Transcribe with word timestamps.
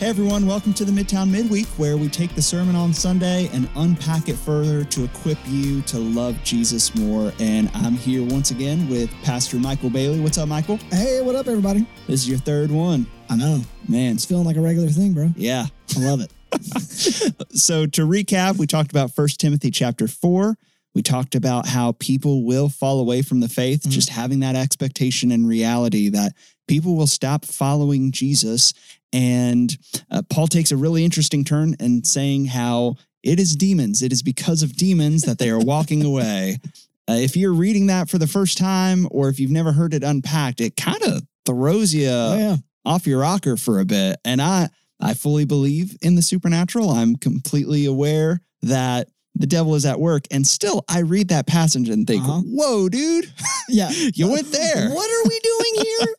Hey 0.00 0.06
everyone, 0.08 0.46
welcome 0.46 0.72
to 0.74 0.84
the 0.86 0.90
Midtown 0.92 1.28
Midweek, 1.30 1.66
where 1.76 1.98
we 1.98 2.08
take 2.08 2.34
the 2.34 2.40
sermon 2.40 2.74
on 2.74 2.94
Sunday 2.94 3.50
and 3.52 3.68
unpack 3.76 4.30
it 4.30 4.36
further 4.36 4.82
to 4.82 5.04
equip 5.04 5.36
you 5.46 5.82
to 5.82 5.98
love 5.98 6.42
Jesus 6.42 6.94
more. 6.94 7.34
And 7.38 7.70
I'm 7.74 7.92
here 7.92 8.24
once 8.24 8.50
again 8.50 8.88
with 8.88 9.10
Pastor 9.22 9.58
Michael 9.58 9.90
Bailey. 9.90 10.18
What's 10.20 10.38
up, 10.38 10.48
Michael? 10.48 10.78
Hey, 10.90 11.20
what 11.20 11.36
up, 11.36 11.46
everybody? 11.48 11.86
This 12.06 12.20
is 12.22 12.28
your 12.30 12.38
third 12.38 12.70
one. 12.70 13.06
I 13.28 13.36
know. 13.36 13.60
Man, 13.88 14.14
It's 14.14 14.24
feeling 14.24 14.46
like 14.46 14.56
a 14.56 14.62
regular 14.62 14.88
thing, 14.88 15.12
bro. 15.12 15.32
yeah. 15.36 15.66
I 15.96 16.00
love 16.00 16.20
it. 16.22 16.32
So 17.52 17.84
to 17.86 18.06
recap, 18.06 18.56
we 18.56 18.66
talked 18.66 18.90
about 18.90 19.10
1 19.14 19.28
Timothy 19.38 19.70
chapter 19.70 20.08
4. 20.08 20.56
We 20.94 21.02
talked 21.02 21.34
about 21.34 21.66
how 21.68 21.92
people 21.98 22.44
will 22.44 22.68
fall 22.68 23.00
away 23.00 23.20
from 23.22 23.40
the 23.40 23.48
faith, 23.48 23.82
Mhm. 23.82 23.90
just 23.90 24.08
having 24.08 24.40
that 24.40 24.56
expectation 24.56 25.30
and 25.30 25.46
reality 25.46 26.08
that 26.08 26.32
people 26.68 26.96
will 26.96 27.06
stop 27.06 27.44
following 27.44 28.12
Jesus. 28.12 28.72
And 29.12 29.76
uh, 30.10 30.22
Paul 30.30 30.46
takes 30.46 30.72
a 30.72 30.76
really 30.76 31.04
interesting 31.04 31.44
turn 31.44 31.74
in 31.80 32.04
saying 32.04 32.46
how 32.46 32.96
it 33.22 33.38
is 33.40 33.56
demons. 33.56 34.02
It 34.02 34.12
is 34.12 34.22
because 34.22 34.62
of 34.62 34.76
demons 34.76 35.22
that 35.22 35.38
they 35.38 35.50
are 35.50 35.58
walking 35.58 36.04
away. 36.04 36.58
Uh, 37.08 37.14
if 37.14 37.36
you're 37.36 37.52
reading 37.52 37.88
that 37.88 38.08
for 38.08 38.18
the 38.18 38.26
first 38.26 38.56
time, 38.56 39.08
or 39.10 39.28
if 39.28 39.40
you've 39.40 39.50
never 39.50 39.72
heard 39.72 39.94
it 39.94 40.04
unpacked, 40.04 40.60
it 40.60 40.76
kind 40.76 41.02
of 41.02 41.22
throws 41.44 41.92
you 41.92 42.06
oh, 42.06 42.36
yeah. 42.38 42.56
off 42.84 43.04
your 43.04 43.20
rocker 43.20 43.56
for 43.56 43.80
a 43.80 43.84
bit. 43.84 44.20
And 44.24 44.40
I 44.40 44.68
I 45.00 45.14
fully 45.14 45.44
believe 45.44 45.96
in 46.02 46.14
the 46.14 46.22
supernatural. 46.22 46.90
I'm 46.90 47.16
completely 47.16 47.86
aware 47.86 48.40
that 48.62 49.08
the 49.36 49.46
devil 49.46 49.74
is 49.74 49.86
at 49.86 49.98
work. 49.98 50.24
And 50.30 50.46
still 50.46 50.84
I 50.88 51.00
read 51.00 51.28
that 51.28 51.46
passage 51.46 51.88
and 51.88 52.06
think, 52.06 52.22
Uh-huh. 52.24 52.40
whoa, 52.44 52.88
dude, 52.88 53.32
Yeah. 53.68 53.90
you 54.14 54.28
went 54.28 54.50
there. 54.52 54.90
What 54.94 55.10
are 55.10 55.28
we 55.28 55.40
doing 55.40 55.84
here? 55.86 56.14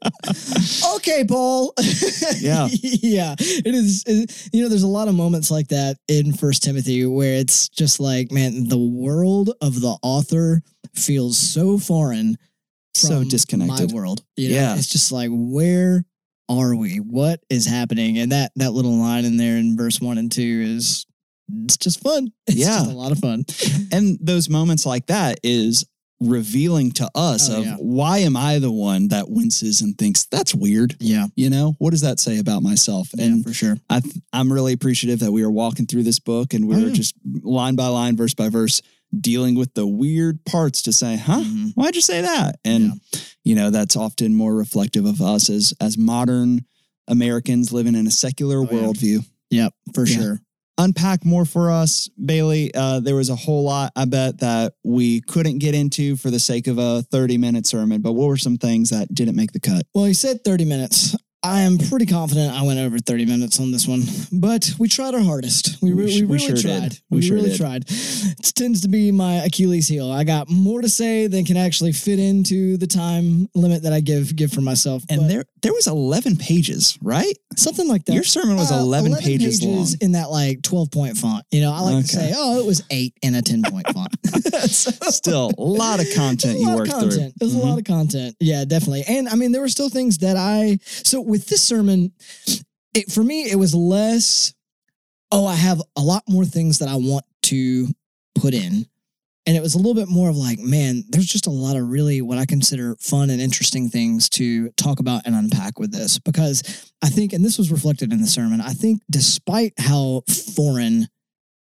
okay, 0.96 1.24
Paul. 1.28 1.74
Yeah. 2.40 2.68
yeah. 2.72 3.36
It 3.40 3.74
is, 3.76 4.04
it- 4.08 4.50
you 4.54 4.64
know, 4.64 4.70
there's 4.70 4.84
a 4.84 4.88
lot 4.88 5.08
of 5.08 5.16
moments 5.16 5.52
like 5.52 5.68
that 5.70 5.98
in 6.08 6.34
First 6.34 6.64
Timothy 6.64 7.06
where 7.06 7.36
it's 7.36 7.70
just 7.70 8.00
like, 8.00 8.32
man, 8.32 8.68
the 8.68 8.78
world 8.80 9.52
of 9.62 9.82
the 9.82 9.98
author 10.02 10.62
feels 10.96 11.38
so 11.38 11.78
foreign 11.78 12.38
So 12.94 13.24
disconnected. 13.24 13.90
my 13.92 13.96
world. 13.96 14.24
You 14.38 14.50
know? 14.50 14.56
Yeah. 14.56 14.76
It's 14.76 14.88
just 14.88 15.12
like, 15.12 15.30
where 15.32 16.04
are 16.50 16.76
we? 16.76 16.98
What 16.98 17.42
is 17.50 17.66
happening? 17.66 18.18
And 18.18 18.32
that 18.32 18.52
that 18.56 18.72
little 18.72 18.98
line 18.98 19.26
in 19.26 19.38
there 19.38 19.58
in 19.58 19.78
verse 19.78 20.02
one 20.02 20.18
and 20.18 20.32
two 20.32 20.64
is 20.78 21.06
it's 21.66 21.78
just 21.78 22.02
fun. 22.02 22.32
It's 22.48 22.58
Yeah. 22.58 22.80
just 22.80 22.92
a 22.92 22.96
lot 22.96 23.12
of 23.12 23.20
fun. 23.20 23.46
And 23.92 24.18
those 24.22 24.50
moments 24.50 24.86
like 24.86 25.08
that 25.08 25.40
is 25.44 25.86
revealing 26.20 26.92
to 26.92 27.10
us 27.16 27.50
Oh, 27.50 27.58
of 27.60 27.66
yeah. 27.66 27.76
why 27.78 28.20
am 28.20 28.38
I 28.38 28.60
the 28.60 28.72
one 28.72 29.08
that 29.08 29.30
winces 29.30 29.82
and 29.82 29.98
thinks 29.98 30.26
that's 30.26 30.54
weird? 30.54 30.96
Yeah. 31.00 31.26
You 31.36 31.50
know, 31.50 31.76
what 31.80 31.90
does 31.92 32.02
that 32.02 32.20
say 32.20 32.38
about 32.38 32.62
myself? 32.62 33.10
yeah, 33.16 33.26
And 33.26 33.44
for 33.44 33.54
sure. 33.54 33.78
I 33.90 34.02
I'm 34.32 34.54
really 34.54 34.74
appreciative 34.74 35.20
that 35.20 35.32
we 35.32 35.42
are 35.44 35.50
walking 35.52 35.88
through 35.88 36.04
this 36.04 36.20
book 36.20 36.54
and 36.54 36.68
we 36.68 36.76
Oh, 36.76 36.80
were 36.82 36.88
yeah. 36.90 36.94
just 36.94 37.16
line 37.44 37.76
by 37.76 37.88
line, 37.88 38.16
verse 38.18 38.36
by 38.36 38.50
verse, 38.50 38.82
dealing 39.20 39.56
with 39.56 39.74
the 39.74 39.88
weird 39.88 40.46
parts 40.46 40.84
to 40.84 40.94
say, 40.94 41.18
huh? 41.18 41.42
Mhm. 41.44 41.74
Why'd 41.74 41.96
you 41.96 42.02
say 42.02 42.22
that? 42.22 42.60
And 42.64 43.02
you 43.44 43.56
know, 43.56 43.72
that's 43.72 43.96
often 43.96 44.36
more 44.36 44.54
reflective 44.56 45.06
of 45.06 45.22
us 45.22 45.50
as 45.50 45.74
as 45.82 45.98
modern 45.98 46.66
Americans 47.08 47.74
living 47.74 47.96
in 47.96 48.06
a 48.08 48.12
secular 48.12 48.60
Oh, 48.60 48.68
yeah. 48.72 48.78
worldview. 48.78 49.26
Yep, 49.50 49.74
for 49.96 50.06
Yeah. 50.08 50.16
sure. 50.18 50.42
Unpack 50.78 51.26
more 51.26 51.46
for 51.46 51.70
us, 51.70 52.10
Bailey. 52.24 52.74
Uh, 52.74 53.00
there 53.00 53.16
was 53.16 53.30
a 53.30 53.36
whole 53.36 53.64
lot, 53.64 53.92
I 53.96 54.06
bet, 54.06 54.40
that 54.40 54.74
we 54.84 55.22
couldn't 55.22 55.60
get 55.60 55.76
into 55.76 56.16
for 56.16 56.32
the 56.32 56.40
sake 56.40 56.68
of 56.68 56.78
a 56.78 57.04
30 57.04 57.38
minute 57.38 57.68
sermon. 57.68 58.02
But 58.02 58.14
what 58.14 58.28
were 58.28 58.38
some 58.38 58.58
things 58.58 58.90
that 58.90 59.14
didn't 59.14 59.36
make 59.36 59.52
the 59.52 59.60
cut? 59.60 59.84
Well, 59.94 60.06
he 60.06 60.14
said 60.14 60.44
30 60.44 60.66
minutes. 60.66 61.16
I 61.44 61.62
am 61.62 61.80
pretty 61.80 62.06
confident 62.06 62.54
I 62.54 62.62
went 62.62 62.78
over 62.80 63.00
30 63.00 63.26
minutes 63.26 63.60
on 63.60 63.72
this 63.72 63.88
one, 63.88 64.04
but 64.32 64.72
we 64.78 64.88
tried 64.88 65.16
our 65.16 65.22
hardest. 65.22 65.82
We, 65.82 65.92
We 65.92 66.04
re- 66.04 66.06
we 66.06 66.22
we 66.22 66.38
really 66.38 66.38
sure 66.40 66.56
tried. 66.80 66.98
We 67.10 67.18
We, 67.18 67.22
sure 67.24 67.36
really 67.38 67.50
did. 67.50 67.58
tried. 67.58 67.86
It 67.90 68.54
tends 68.56 68.82
to 68.82 68.88
be 68.88 69.12
my 69.12 69.38
Achilles 69.38 69.88
heel. 69.88 70.12
I 70.12 70.24
got 70.24 70.50
more 70.52 70.82
to 70.84 70.90
say 70.90 71.26
than 71.26 71.44
can 71.44 71.58
actually 71.58 71.94
fit 71.94 72.20
into 72.20 72.78
the 72.78 72.86
time 72.86 73.50
limit 73.56 73.82
that 73.84 73.92
I 73.94 74.02
give 74.02 74.36
give 74.36 74.52
for 74.52 74.62
myself. 74.62 75.04
And 75.10 75.22
but 75.22 75.28
there 75.30 75.44
there 75.64 75.74
was 75.74 75.88
11 75.88 76.38
pages, 76.38 76.96
right? 77.02 77.34
something 77.58 77.88
like 77.88 78.06
that. 78.06 78.14
Your 78.14 78.24
sermon 78.24 78.56
was 78.56 78.72
Uh, 78.72 78.76
11, 78.76 79.14
pages, 79.18 79.62
long. 79.62 79.86
in 80.00 80.14
that 80.14 80.32
like 80.32 80.62
12 80.62 80.90
point 80.90 81.18
font. 81.18 81.44
You 81.52 81.62
know, 81.62 81.74
I 81.74 81.82
like 81.82 82.06
to 82.06 82.12
say, 82.12 82.32
oh, 82.36 82.60
it 82.60 82.66
was 82.66 82.82
eight 82.92 83.14
in 83.22 83.36
a 83.36 83.42
10 83.42 83.64
point 83.64 83.88
font. 83.94 84.10
So- 84.70 84.92
Still, 85.10 85.52
a 85.58 85.62
lot 85.62 86.00
of 86.00 86.08
content 86.16 86.56
a 86.56 86.60
you 86.60 86.68
lot 86.68 86.76
worked 86.78 86.94
of 86.94 87.00
content. 87.00 87.14
through. 87.14 87.32
There's 87.40 87.56
Mhm. 87.56 87.64
a 87.64 87.66
lot 87.68 87.78
of 87.80 87.84
content. 87.86 88.36
Yeah, 88.40 88.64
definitely. 88.66 89.04
And 89.08 89.28
I 89.28 89.36
mean, 89.36 89.52
there 89.52 89.62
were 89.62 89.70
still 89.70 89.90
things 89.90 90.20
that 90.20 90.38
I 90.38 90.78
so 91.04 91.20
with 91.32 91.48
this 91.48 91.64
sermon, 91.64 92.12
it 92.94 93.12
for 93.12 93.24
me, 93.24 93.50
it 93.50 93.56
was 93.56 93.74
less, 93.74 94.54
oh, 95.32 95.48
I 95.48 95.56
have 95.56 95.82
a 95.96 96.02
lot 96.02 96.24
more 96.28 96.46
things 96.46 96.80
that 96.80 96.90
I 96.90 96.98
want 96.98 97.24
to 97.44 97.88
put 98.36 98.54
in. 98.54 98.86
And 99.48 99.58
it 99.58 99.62
was 99.62 99.74
a 99.74 99.78
little 99.78 99.96
bit 99.96 100.08
more 100.08 100.30
of 100.30 100.36
like, 100.36 100.60
man, 100.60 101.04
there's 101.10 101.26
just 101.26 101.48
a 101.48 101.52
lot 101.52 101.76
of 101.76 101.90
really 101.90 102.22
what 102.22 102.38
I 102.38 102.46
consider 102.46 102.96
fun 103.00 103.32
and 103.32 103.42
interesting 103.42 103.90
things 103.90 104.30
to 104.32 104.70
talk 104.72 105.00
about 105.00 105.24
and 105.26 105.34
unpack 105.34 105.80
with 105.80 105.92
this. 105.92 106.20
Because 106.20 106.92
I 107.02 107.10
think, 107.10 107.34
and 107.34 107.44
this 107.44 107.58
was 107.58 107.72
reflected 107.72 108.14
in 108.14 108.22
the 108.22 108.28
sermon, 108.28 108.62
I 108.62 108.74
think 108.74 109.02
despite 109.10 109.74
how 109.80 110.22
foreign 110.56 111.08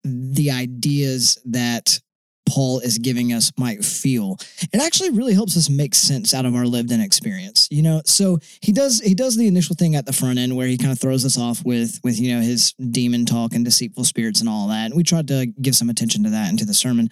the 0.02 0.50
ideas 0.50 1.38
that 1.46 2.00
Paul 2.46 2.80
is 2.80 2.98
giving 2.98 3.32
us 3.32 3.50
might 3.58 3.84
feel. 3.84 4.38
It 4.72 4.80
actually 4.80 5.10
really 5.10 5.32
helps 5.34 5.56
us 5.56 5.70
make 5.70 5.94
sense 5.94 6.34
out 6.34 6.44
of 6.44 6.54
our 6.54 6.66
lived 6.66 6.92
in 6.92 7.00
experience. 7.00 7.66
You 7.70 7.82
know, 7.82 8.02
so 8.04 8.38
he 8.60 8.70
does 8.72 9.00
he 9.00 9.14
does 9.14 9.36
the 9.36 9.46
initial 9.46 9.74
thing 9.76 9.96
at 9.96 10.04
the 10.06 10.12
front 10.12 10.38
end 10.38 10.54
where 10.56 10.66
he 10.66 10.76
kind 10.76 10.92
of 10.92 11.00
throws 11.00 11.24
us 11.24 11.38
off 11.38 11.64
with 11.64 12.00
with 12.04 12.20
you 12.20 12.34
know 12.34 12.40
his 12.42 12.72
demon 12.74 13.24
talk 13.24 13.54
and 13.54 13.64
deceitful 13.64 14.04
spirits 14.04 14.40
and 14.40 14.48
all 14.48 14.68
that. 14.68 14.86
And 14.86 14.94
we 14.94 15.02
tried 15.02 15.28
to 15.28 15.46
give 15.60 15.74
some 15.74 15.88
attention 15.90 16.22
to 16.24 16.30
that 16.30 16.50
into 16.50 16.64
the 16.64 16.74
sermon. 16.74 17.08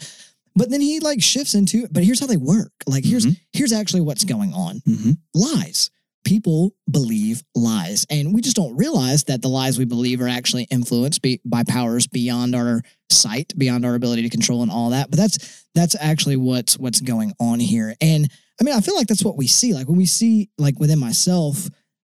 But 0.55 0.69
then 0.69 0.83
he 0.83 1.01
like 1.01 1.23
shifts 1.23 1.55
into 1.55 1.89
but 1.91 2.05
here's 2.05 2.21
how 2.21 2.27
they 2.27 2.37
work. 2.37 2.73
Like 2.87 3.05
here's 3.05 3.25
Mhm. 3.25 3.37
here's 3.55 3.73
actually 3.73 4.03
what's 4.03 4.25
going 4.25 4.53
on 4.53 4.81
Mhm. 4.87 5.17
lies. 5.35 5.91
People 6.25 6.75
believe 6.91 7.43
lies, 7.55 8.07
and 8.09 8.33
we 8.33 8.41
just 8.41 8.57
don't 8.57 8.77
realize 8.77 9.25
that 9.25 9.43
the 9.43 9.49
lies 9.49 9.79
we 9.79 9.85
believe 9.85 10.21
are 10.21 10.29
actually 10.29 10.65
influenced 10.71 11.21
by 11.45 11.65
powers 11.65 12.07
beyond 12.07 12.55
our 12.55 12.83
sight, 13.11 13.53
beyond 13.59 13.85
our 13.85 13.95
ability 13.95 14.23
to 14.23 14.29
control, 14.29 14.63
and 14.63 14.71
all 14.71 14.91
that. 14.91 15.11
But 15.11 15.19
that's 15.19 15.67
that's 15.75 15.97
actually 15.99 16.37
what's 16.37 16.79
what's 16.79 17.01
going 17.01 17.33
on 17.41 17.59
here. 17.61 17.95
And 18.01 18.31
I 18.61 18.65
mean, 18.65 18.75
I 18.75 18.81
feel 18.81 18.97
like 18.97 19.09
that's 19.09 19.25
what 19.25 19.37
we 19.37 19.47
see. 19.47 19.75
Like 19.75 19.89
when 19.89 19.99
we 19.99 20.07
see, 20.07 20.49
like 20.59 20.79
within 20.79 20.99
myself, 20.99 21.69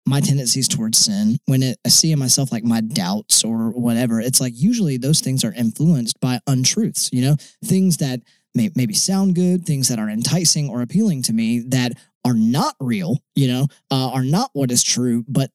my 0.05 0.19
tendencies 0.19 0.67
towards 0.67 0.99
sin. 0.99 1.37
When 1.45 1.63
it, 1.63 1.79
I 1.85 1.89
see 1.89 2.11
in 2.11 2.19
myself 2.19 2.51
like 2.51 2.63
my 2.63 2.81
doubts 2.81 3.43
or 3.43 3.71
whatever, 3.71 4.19
it's 4.19 4.39
like 4.39 4.53
usually 4.55 4.97
those 4.97 5.19
things 5.19 5.43
are 5.43 5.53
influenced 5.53 6.19
by 6.19 6.39
untruths. 6.47 7.09
You 7.11 7.23
know, 7.23 7.35
things 7.63 7.97
that 7.97 8.21
may 8.53 8.69
maybe 8.75 8.93
sound 8.93 9.35
good, 9.35 9.65
things 9.65 9.87
that 9.87 9.99
are 9.99 10.09
enticing 10.09 10.69
or 10.69 10.81
appealing 10.81 11.23
to 11.23 11.33
me 11.33 11.59
that 11.69 11.93
are 12.25 12.33
not 12.33 12.75
real, 12.81 13.19
you 13.35 13.47
know, 13.47 13.67
uh, 13.91 14.09
are 14.09 14.23
not 14.23 14.49
what 14.53 14.71
is 14.71 14.83
true, 14.83 15.23
but 15.27 15.51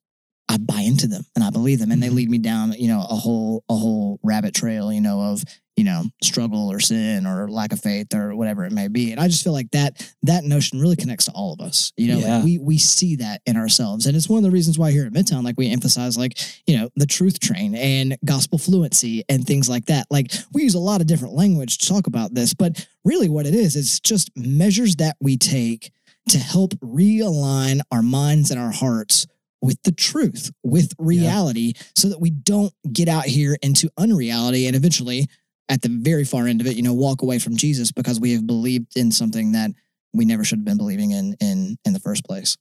I 0.49 0.57
buy 0.57 0.81
into 0.81 1.07
them 1.07 1.25
and 1.37 1.45
I 1.45 1.51
believe 1.51 1.79
them, 1.79 1.93
and 1.93 2.03
they 2.03 2.09
Mhm. 2.09 2.15
lead 2.15 2.31
me 2.31 2.39
down, 2.39 2.73
you 2.79 2.89
know, 2.89 3.01
a 3.01 3.15
whole 3.17 3.63
a 3.69 3.77
whole 3.77 4.19
rabbit 4.23 4.55
trail, 4.55 4.93
you 4.93 5.01
know, 5.01 5.21
of 5.21 5.45
you 5.77 5.85
know 5.85 6.05
struggle 6.23 6.71
or 6.71 6.79
sin 6.81 7.25
or 7.25 7.49
lack 7.49 7.73
of 7.73 7.81
faith 7.81 8.13
or 8.15 8.35
whatever 8.35 8.65
it 8.67 8.73
may 8.73 8.89
be. 8.89 9.13
And 9.13 9.21
I 9.21 9.29
just 9.29 9.43
feel 9.45 9.53
like 9.53 9.71
that 9.71 10.05
that 10.25 10.43
notion 10.45 10.81
really 10.81 10.97
connects 10.97 11.27
to 11.27 11.33
all 11.33 11.53
of 11.53 11.61
us. 11.61 11.93
You 11.97 12.09
know, 12.09 12.19
like 12.19 12.45
we 12.45 12.59
we 12.59 12.79
see 12.79 13.15
that 13.17 13.43
in 13.47 13.57
ourselves, 13.57 14.07
and 14.07 14.17
it's 14.17 14.29
one 14.29 14.39
of 14.39 14.43
the 14.45 14.51
reasons 14.51 14.77
why 14.79 14.91
here 14.91 15.07
at 15.07 15.13
Midtown, 15.13 15.45
like 15.45 15.55
we 15.57 15.71
emphasize 15.71 16.19
like 16.19 16.37
you 16.67 16.77
know 16.77 16.91
the 16.97 17.07
truth 17.07 17.39
train 17.39 17.77
and 17.77 18.17
gospel 18.25 18.59
fluency 18.59 19.23
and 19.29 19.47
things 19.47 19.69
like 19.69 19.87
that. 19.87 20.09
Like 20.11 20.33
we 20.53 20.65
use 20.65 20.75
a 20.75 20.81
lot 20.81 21.01
of 21.01 21.07
different 21.07 21.35
language 21.35 21.79
to 21.79 21.89
talk 21.89 22.09
about 22.09 22.35
this, 22.35 22.55
but 22.55 22.87
really 23.05 23.29
what 23.29 23.47
it 23.47 23.55
is 23.55 23.77
is 23.77 24.01
just 24.01 24.31
measures 24.37 24.97
that 24.97 25.17
we 25.21 25.37
take 25.37 25.93
to 26.31 26.39
help 26.39 26.73
realign 26.75 27.81
our 27.91 28.03
minds 28.03 28.51
and 28.51 28.61
our 28.61 28.71
hearts 28.71 29.27
with 29.61 29.83
the 29.83 29.93
truth, 29.93 30.51
with 30.63 30.95
reality, 30.99 31.75
so 31.95 32.09
that 32.09 32.21
we 32.21 32.31
don't 32.31 32.73
get 32.93 33.09
out 33.09 33.25
here 33.25 33.57
into 33.63 33.91
unreality 33.99 34.67
and 34.67 34.77
eventually, 34.77 35.29
at 35.69 35.83
the 35.83 35.89
very 35.89 36.25
far 36.25 36.47
end 36.47 36.61
of 36.61 36.67
it, 36.67 36.77
you 36.77 36.83
know, 36.83 36.95
walk 36.95 37.23
away 37.23 37.39
from 37.39 37.57
Jesus 37.57 37.93
because 37.93 38.19
we 38.19 38.33
have 38.33 38.47
believed 38.47 38.97
in 38.97 39.13
something 39.13 39.53
that 39.53 39.71
we 40.13 40.25
never 40.25 40.45
should 40.45 40.59
have 40.59 40.65
been 40.65 40.77
believing 40.77 41.13
in 41.13 41.37
in 41.41 41.77
in 41.85 41.93
the 41.93 42.01
first 42.01 42.25
place. 42.25 42.57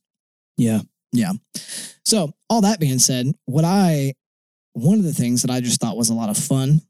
Yeah. 0.56 0.80
Yeah. 1.12 1.32
So, 2.04 2.32
all 2.48 2.60
that 2.60 2.80
being 2.80 2.98
said, 2.98 3.26
what 3.46 3.64
I 3.64 4.14
one 4.72 4.98
of 4.98 5.04
the 5.04 5.12
things 5.12 5.42
that 5.42 5.50
I 5.50 5.60
just 5.60 5.80
thought 5.80 5.96
was 5.96 6.10
a 6.10 6.14
lot 6.14 6.30
of 6.30 6.36
fun, 6.36 6.82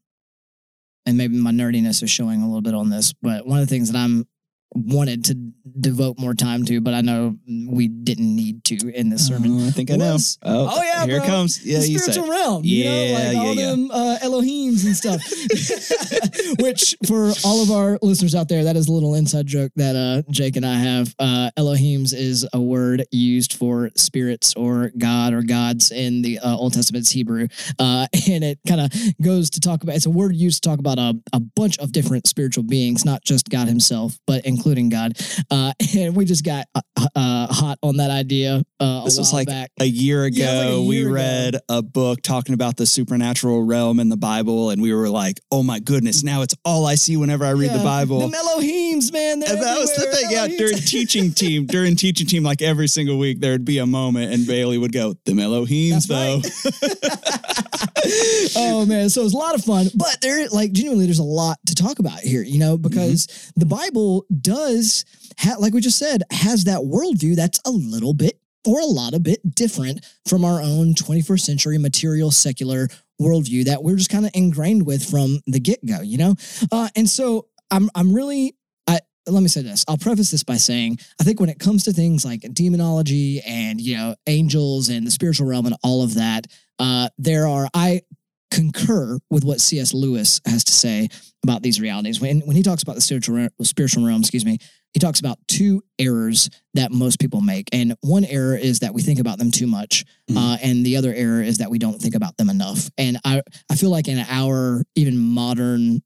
and 1.05 1.17
maybe 1.17 1.35
my 1.37 1.51
nerdiness 1.51 2.03
is 2.03 2.11
showing 2.11 2.41
a 2.41 2.45
little 2.45 2.61
bit 2.61 2.75
on 2.75 2.89
this, 2.89 3.13
but 3.21 3.45
one 3.45 3.59
of 3.59 3.67
the 3.67 3.73
things 3.73 3.91
that 3.91 3.97
I'm 3.97 4.27
wanted 4.73 5.25
to 5.25 5.35
devote 5.79 6.17
more 6.17 6.33
time 6.33 6.63
to, 6.65 6.79
but 6.81 6.93
I 6.93 7.01
know 7.01 7.37
we 7.67 7.87
didn't 7.87 8.35
need 8.35 8.63
to 8.65 8.89
in 8.93 9.09
this 9.09 9.27
sermon. 9.27 9.59
Oh, 9.61 9.67
I 9.67 9.71
think 9.71 9.91
I 9.91 9.95
know. 9.97 10.13
was- 10.13 10.37
Oh, 10.43 10.69
oh, 10.73 10.81
yeah, 10.81 11.05
here 11.05 11.17
bro. 11.17 11.25
it 11.25 11.27
comes. 11.29 11.65
Yeah, 11.65 11.79
the 11.79 11.89
you 11.89 11.99
said. 11.99 12.13
spiritual 12.13 12.31
realm, 12.31 12.63
you 12.63 12.85
know, 12.85 13.03
Yeah, 13.03 13.33
all 13.39 13.45
yeah, 13.45 13.51
yeah. 13.51 13.65
them 13.71 13.91
uh, 13.91 14.17
Elohims 14.21 14.85
and 14.85 14.95
stuff. 14.95 15.21
Which, 16.59 16.95
for 17.07 17.31
all 17.43 17.61
of 17.63 17.71
our 17.71 17.97
listeners 18.01 18.35
out 18.35 18.47
there, 18.49 18.63
that 18.65 18.75
is 18.75 18.87
a 18.87 18.91
little 18.91 19.15
inside 19.15 19.45
joke 19.47 19.71
that 19.75 19.95
uh, 19.95 20.21
Jake 20.31 20.55
and 20.55 20.65
I 20.65 20.75
have. 20.75 21.13
Uh, 21.19 21.51
Elohims 21.57 22.13
is 22.13 22.47
a 22.53 22.59
word 22.59 23.05
used 23.11 23.53
for 23.53 23.89
spirits 23.95 24.53
or 24.55 24.91
God 24.97 25.33
or 25.33 25.41
gods 25.43 25.91
in 25.91 26.21
the 26.21 26.39
uh, 26.39 26.55
Old 26.55 26.73
Testament. 26.73 27.03
It's 27.03 27.11
Hebrew, 27.11 27.47
uh, 27.79 28.07
and 28.29 28.43
it 28.43 28.59
kind 28.67 28.81
of 28.81 28.91
goes 29.21 29.49
to 29.51 29.59
talk 29.59 29.83
about. 29.83 29.95
It's 29.95 30.05
a 30.05 30.09
word 30.09 30.35
used 30.35 30.63
to 30.63 30.69
talk 30.69 30.79
about 30.79 30.97
a, 30.99 31.13
a 31.33 31.39
bunch 31.39 31.77
of 31.79 31.91
different 31.91 32.27
spiritual 32.27 32.63
beings, 32.63 33.05
not 33.05 33.23
just 33.23 33.49
God 33.49 33.67
Himself, 33.67 34.17
but 34.27 34.45
including 34.61 34.89
God. 34.89 35.13
Uh, 35.49 35.73
and 35.97 36.15
we 36.15 36.25
just 36.25 36.45
got 36.45 36.65
uh, 36.75 36.81
uh, 37.15 37.47
hot 37.47 37.79
on 37.81 37.97
that 37.97 38.11
idea. 38.11 38.61
Uh, 38.79 39.03
This 39.05 39.17
was 39.17 39.33
like 39.33 39.47
back. 39.47 39.71
a 39.79 39.85
year 39.85 40.25
ago, 40.25 40.35
Yeah, 40.37 40.59
like 40.59 40.69
a 40.73 40.81
we 40.83 41.01
ago. 41.01 41.11
read 41.11 41.55
a 41.67 41.81
book 41.81 42.21
talking 42.21 42.53
about 42.53 42.77
the 42.77 42.85
supernatural 42.85 43.63
realm 43.63 43.99
in 43.99 44.09
the 44.09 44.17
Bible, 44.17 44.69
and 44.69 44.81
we 44.81 44.93
were 44.93 45.09
like, 45.09 45.39
"Oh 45.51 45.63
my 45.63 45.79
goodness!" 45.79 46.23
Now 46.23 46.41
it's 46.43 46.55
all 46.65 46.85
I 46.85 46.95
see 46.95 47.17
whenever 47.17 47.45
I 47.45 47.51
read 47.51 47.71
the 47.71 47.83
Bible. 47.83 48.27
The 48.27 48.37
Elohims, 48.37 49.11
man. 49.11 49.39
that 49.41 49.77
was 49.77 49.93
the 49.95 50.05
thing. 50.11 50.29
Yeah, 50.31 50.47
during 50.47 50.77
teaching 50.77 51.31
team, 51.41 51.65
during 51.65 51.95
teaching 51.95 52.27
team, 52.27 52.43
like 52.43 52.61
every 52.61 52.87
single 52.87 53.17
week, 53.17 53.39
there'd 53.39 53.65
be 53.65 53.79
a 53.79 53.85
moment, 53.85 54.33
and 54.33 54.45
Bailey 54.47 54.77
would 54.77 54.93
go, 54.93 55.15
"The 55.25 55.33
Elohims, 55.33 56.07
That's 56.07 56.07
though." 56.07 57.60
oh 58.55 58.85
man, 58.87 59.09
so 59.09 59.21
it 59.21 59.25
was 59.25 59.33
a 59.33 59.37
lot 59.37 59.55
of 59.55 59.63
fun. 59.63 59.87
But 59.95 60.17
there, 60.21 60.47
like, 60.49 60.71
genuinely, 60.71 61.05
there's 61.05 61.19
a 61.19 61.23
lot 61.23 61.57
to 61.67 61.75
talk 61.75 61.99
about 61.99 62.19
here, 62.19 62.41
you 62.43 62.59
know, 62.59 62.77
because 62.77 63.27
Mm-hmm. 63.27 63.59
the 63.59 63.65
Bible 63.65 64.25
does, 64.41 65.05
ha- 65.39 65.55
like 65.59 65.73
we 65.73 65.81
just 65.81 65.97
said, 65.97 66.23
has 66.31 66.63
that 66.65 66.79
worldview 66.79 67.35
that's 67.35 67.59
a 67.65 67.71
little 67.71 68.13
bit 68.13 68.39
or 68.65 68.79
a 68.79 68.85
lot 68.85 69.13
a 69.13 69.19
bit 69.19 69.39
different 69.55 70.05
from 70.27 70.45
our 70.45 70.61
own 70.61 70.93
21st 70.93 71.39
century 71.39 71.77
material 71.77 72.31
secular 72.31 72.87
worldview 73.21 73.65
that 73.65 73.83
we're 73.83 73.95
just 73.95 74.09
kind 74.09 74.25
of 74.25 74.31
ingrained 74.33 74.85
with 74.85 75.03
from 75.09 75.39
the 75.47 75.59
get 75.59 75.83
go, 75.85 76.01
you 76.01 76.17
know. 76.17 76.35
Uh, 76.71 76.87
and 76.95 77.09
so 77.09 77.47
I'm, 77.69 77.89
I'm 77.95 78.13
really. 78.13 78.55
I, 78.87 78.99
let 79.27 79.41
me 79.41 79.49
say 79.49 79.61
this. 79.61 79.85
I'll 79.87 79.97
preface 79.97 80.31
this 80.31 80.43
by 80.43 80.57
saying 80.57 80.99
I 81.19 81.23
think 81.23 81.39
when 81.39 81.49
it 81.49 81.59
comes 81.59 81.83
to 81.83 81.93
things 81.93 82.25
like 82.25 82.41
demonology 82.53 83.41
and 83.45 83.79
you 83.79 83.95
know 83.97 84.15
angels 84.27 84.89
and 84.89 85.05
the 85.05 85.11
spiritual 85.11 85.47
realm 85.47 85.65
and 85.67 85.75
all 85.83 86.03
of 86.03 86.15
that, 86.15 86.47
uh, 86.81 87.07
there 87.17 87.47
are 87.47 87.69
I 87.73 88.01
concur 88.49 89.17
with 89.29 89.45
what 89.45 89.61
C.S. 89.61 89.93
Lewis 89.93 90.41
has 90.45 90.65
to 90.65 90.73
say 90.73 91.07
about 91.43 91.61
these 91.63 91.79
realities. 91.79 92.19
When 92.19 92.41
when 92.41 92.55
he 92.57 92.63
talks 92.63 92.83
about 92.83 92.95
the 92.95 93.01
spiritual 93.01 93.35
re- 93.37 93.49
spiritual 93.63 94.05
realm, 94.05 94.19
excuse 94.21 94.43
me, 94.45 94.57
he 94.93 94.99
talks 94.99 95.19
about 95.21 95.37
two 95.47 95.81
errors 95.99 96.49
that 96.73 96.91
most 96.91 97.19
people 97.19 97.39
make, 97.39 97.69
and 97.71 97.95
one 98.01 98.25
error 98.25 98.55
is 98.55 98.79
that 98.79 98.93
we 98.93 99.01
think 99.01 99.19
about 99.19 99.37
them 99.37 99.51
too 99.51 99.67
much, 99.67 100.03
Mhm. 100.29 100.35
uh, 100.37 100.57
and 100.61 100.85
the 100.85 100.97
other 100.97 101.13
error 101.13 101.41
is 101.41 101.59
that 101.59 101.71
we 101.71 101.79
don't 101.79 102.01
think 102.01 102.15
about 102.15 102.35
them 102.37 102.49
enough. 102.49 102.89
And 102.97 103.17
I 103.23 103.41
I 103.69 103.75
feel 103.75 103.89
like 103.89 104.07
in 104.09 104.19
our 104.27 104.83
even 104.95 105.17
modern 105.17 106.01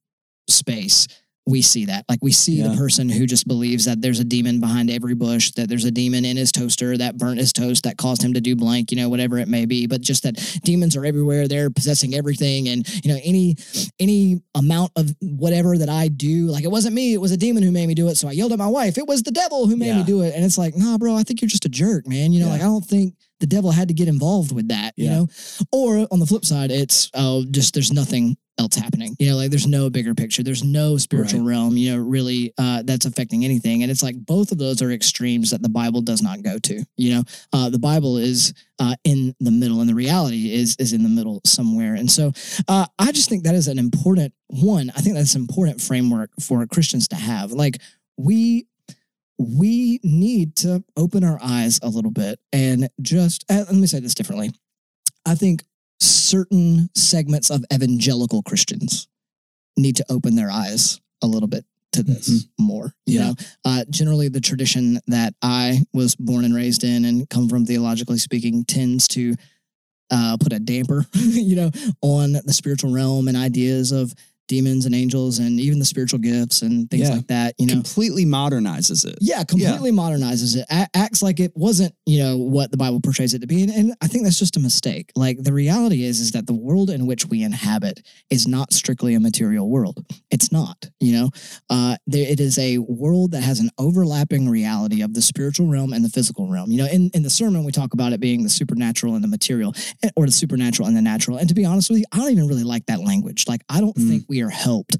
space. 0.47 1.07
We 1.47 1.61
see 1.61 1.85
that. 1.85 2.05
Like 2.09 2.19
we 2.23 2.31
see 2.31 2.55
Yeah. 2.55 2.69
the 2.69 2.77
person 2.77 3.07
who 3.07 3.25
just 3.27 3.47
believes 3.47 3.85
that 3.85 4.01
there's 4.01 4.19
a 4.19 4.23
demon 4.23 4.59
behind 4.59 4.89
every 4.89 5.13
bush, 5.13 5.51
that 5.51 5.69
there's 5.69 5.85
a 5.85 5.91
demon 5.91 6.25
in 6.25 6.37
his 6.37 6.51
toaster 6.51 6.97
that 6.97 7.17
burnt 7.17 7.39
his 7.39 7.53
toast 7.53 7.83
that 7.83 7.97
caused 7.97 8.23
him 8.23 8.33
to 8.33 8.41
do 8.41 8.55
blank, 8.55 8.91
you 8.91 8.97
know, 8.97 9.09
whatever 9.09 9.37
it 9.37 9.47
may 9.47 9.65
be. 9.65 9.85
But 9.85 10.01
just 10.01 10.23
that 10.23 10.35
demons 10.63 10.95
are 10.95 11.05
everywhere 11.05 11.47
they're 11.47 11.69
possessing 11.69 12.15
everything 12.15 12.67
and 12.69 12.87
you 13.05 13.13
know 13.13 13.19
any 13.23 13.55
any 13.99 14.41
amount 14.55 14.91
of 14.95 15.13
whatever 15.21 15.77
that 15.77 15.89
i 15.89 16.07
do 16.07 16.47
like 16.47 16.63
it 16.63 16.71
wasn't 16.71 16.93
me 16.93 17.13
it 17.13 17.21
was 17.21 17.31
a 17.31 17.37
demon 17.37 17.61
who 17.63 17.71
made 17.71 17.87
me 17.87 17.93
do 17.93 18.07
it 18.07 18.15
so 18.15 18.27
i 18.27 18.31
yelled 18.31 18.51
at 18.51 18.57
my 18.57 18.67
wife 18.67 18.97
it 18.97 19.07
was 19.07 19.21
the 19.23 19.31
devil 19.31 19.67
who 19.67 19.75
made 19.75 19.95
me 19.95 20.03
do 20.03 20.21
it 20.21 20.33
and 20.33 20.43
it's 20.43 20.57
like 20.57 20.75
nah 20.75 20.97
bro 20.97 21.15
i 21.15 21.23
think 21.23 21.41
you're 21.41 21.49
just 21.49 21.65
a 21.65 21.69
jerk 21.69 22.07
man 22.07 22.31
you 22.33 22.39
know 22.39 22.47
Yeah. 22.47 22.51
like 22.53 22.61
i 22.61 22.65
don't 22.65 22.85
think 22.85 23.13
the 23.39 23.47
devil 23.47 23.71
had 23.71 23.87
to 23.89 23.93
get 23.93 24.07
involved 24.07 24.51
with 24.53 24.69
that 24.69 24.93
you 24.97 25.09
know 25.09 25.27
or 25.71 26.07
on 26.11 26.19
the 26.19 26.25
flip 26.25 26.45
side 26.45 26.71
it's 26.71 27.09
oh 27.13 27.45
just 27.51 27.73
there's 27.73 27.91
nothing 27.91 28.37
else 28.57 28.75
happening 28.75 29.15
you 29.19 29.29
know 29.29 29.35
like 29.35 29.49
there's 29.49 29.67
no 29.67 29.89
bigger 29.89 30.15
picture 30.15 30.41
there's 30.41 30.63
no 30.63 30.97
spiritual 30.97 31.43
realm 31.43 31.75
you 31.75 31.91
know 31.91 32.01
really 32.01 32.53
uh 32.57 32.81
that's 32.83 33.05
affecting 33.05 33.43
anything 33.43 33.83
and 33.83 33.91
it's 33.91 34.03
like 34.03 34.15
both 34.25 34.51
of 34.51 34.57
those 34.57 34.81
are 34.81 34.91
extremes 34.91 35.51
that 35.51 35.61
the 35.61 35.69
bible 35.69 36.01
does 36.01 36.21
not 36.21 36.41
go 36.41 36.57
to 36.57 36.83
you 36.95 37.13
know 37.13 37.23
uh 37.51 37.69
the 37.69 37.79
bible 37.79 38.17
is 38.17 38.53
uh, 38.79 38.95
in 39.03 39.33
the 39.39 39.51
middle, 39.51 39.79
and 39.79 39.89
the 39.89 39.95
reality 39.95 40.53
is 40.53 40.75
is 40.79 40.93
in 40.93 41.03
the 41.03 41.09
middle 41.09 41.41
somewhere. 41.45 41.95
And 41.95 42.09
so, 42.09 42.31
uh, 42.67 42.85
I 42.99 43.11
just 43.11 43.29
think 43.29 43.43
that 43.43 43.55
is 43.55 43.67
an 43.67 43.79
important 43.79 44.33
one. 44.47 44.91
I 44.95 45.01
think 45.01 45.15
that's 45.15 45.35
an 45.35 45.41
important 45.41 45.81
framework 45.81 46.31
for 46.41 46.65
Christians 46.67 47.07
to 47.09 47.15
have. 47.15 47.51
Like 47.51 47.77
we 48.17 48.67
we 49.37 49.99
need 50.03 50.55
to 50.57 50.83
open 50.95 51.23
our 51.23 51.39
eyes 51.41 51.79
a 51.83 51.89
little 51.89 52.11
bit 52.11 52.39
and 52.53 52.89
just 53.01 53.45
uh, 53.49 53.65
let 53.67 53.75
me 53.75 53.87
say 53.87 53.99
this 53.99 54.15
differently. 54.15 54.51
I 55.25 55.35
think 55.35 55.63
certain 55.99 56.89
segments 56.95 57.49
of 57.49 57.63
evangelical 57.73 58.41
Christians 58.43 59.07
need 59.77 59.95
to 59.97 60.05
open 60.09 60.35
their 60.35 60.49
eyes 60.51 60.99
a 61.21 61.27
little 61.27 61.47
bit 61.47 61.65
to 61.93 62.03
this 62.03 62.47
more. 62.59 62.93
You 63.05 63.19
Yeah. 63.19 63.25
know, 63.27 63.35
uh, 63.63 63.85
generally 63.89 64.27
the 64.27 64.41
tradition 64.41 64.99
that 65.07 65.33
I 65.41 65.83
was 65.93 66.15
born 66.15 66.43
and 66.45 66.53
raised 66.53 66.83
in 66.83 67.05
and 67.05 67.29
come 67.29 67.47
from 67.47 67.65
theologically 67.65 68.17
speaking 68.17 68.65
tends 68.65 69.07
to 69.09 69.35
uh, 70.11 70.37
put 70.39 70.53
a 70.53 70.59
damper, 70.59 71.07
you 71.13 71.55
know, 71.55 71.71
on 72.01 72.33
the 72.45 72.53
spiritual 72.53 72.91
realm 72.91 73.27
and 73.27 73.35
ideas 73.35 73.91
of 73.91 74.13
demons 74.47 74.85
and 74.85 74.93
angels 74.93 75.39
and 75.39 75.59
even 75.59 75.79
the 75.79 75.85
spiritual 75.85 76.19
gifts 76.19 76.61
and 76.61 76.87
things 76.91 77.07
Yeah. 77.09 77.15
like 77.15 77.27
that. 77.27 77.55
You 77.57 77.65
know, 77.65 77.73
Completely 77.73 78.25
modernizes 78.25 79.03
it. 79.05 79.17
yeah, 79.19 79.43
completely 79.43 79.91
modernizes 79.91 80.55
it. 80.57 80.65
A- 80.69 80.87
acts 80.95 81.23
like 81.23 81.39
it 81.39 81.53
wasn't, 81.55 81.94
you 82.05 82.19
know, 82.19 82.37
what 82.37 82.69
the 82.71 82.77
Bible 82.77 82.99
portrays 83.01 83.33
it 83.33 83.39
to 83.41 83.47
be, 83.47 83.63
and, 83.63 83.71
and 83.71 83.93
I 84.01 84.07
think 84.07 84.23
that's 84.23 84.37
just 84.39 84.57
a 84.57 84.59
mistake. 84.59 85.11
Like 85.15 85.37
the 85.41 85.53
reality 85.53 86.03
is, 86.03 86.19
is 86.19 86.31
that 86.31 86.45
the 86.45 86.53
world 86.53 86.89
in 86.89 87.07
which 87.07 87.25
we 87.25 87.41
inhabit 87.43 88.05
is 88.29 88.47
not 88.47 88.73
strictly 88.73 89.15
a 89.15 89.19
material 89.19 89.69
world. 89.69 90.05
It's 90.29 90.51
not. 90.51 90.89
You 90.99 91.13
know, 91.13 91.29
uh, 91.69 91.97
there, 92.05 92.29
it 92.29 92.39
is 92.39 92.57
a 92.59 92.77
world 92.79 93.31
that 93.31 93.41
has 93.41 93.59
an 93.59 93.69
overlapping 93.77 94.47
reality 94.49 95.01
of 95.01 95.13
the 95.13 95.21
spiritual 95.21 95.67
realm 95.67 95.93
and 95.93 96.05
the 96.05 96.09
physical 96.09 96.49
realm. 96.49 96.69
You 96.71 96.79
know, 96.83 96.87
in 96.91 97.09
in 97.13 97.23
the 97.23 97.29
sermon 97.29 97.63
we 97.63 97.71
talk 97.71 97.93
about 97.93 98.13
it 98.13 98.19
being 98.19 98.43
the 98.43 98.49
supernatural 98.49 99.15
and 99.15 99.23
the 99.23 99.27
material, 99.27 99.73
eh, 100.03 100.09
or 100.15 100.25
the 100.25 100.31
supernatural 100.31 100.87
and 100.87 100.95
the 100.95 101.01
natural. 101.01 101.37
And 101.37 101.49
to 101.49 101.55
be 101.55 101.65
honest 101.65 101.89
with 101.89 101.99
you, 101.99 102.05
I 102.11 102.17
don't 102.17 102.31
even 102.31 102.47
really 102.47 102.63
like 102.63 102.85
that 102.85 102.99
language. 102.99 103.45
Like 103.47 103.61
I 103.69 103.79
don't 103.81 103.95
Mm. 103.95 104.09
think 104.09 104.25
we 104.27 104.41
are 104.41 104.49
helped 104.49 104.97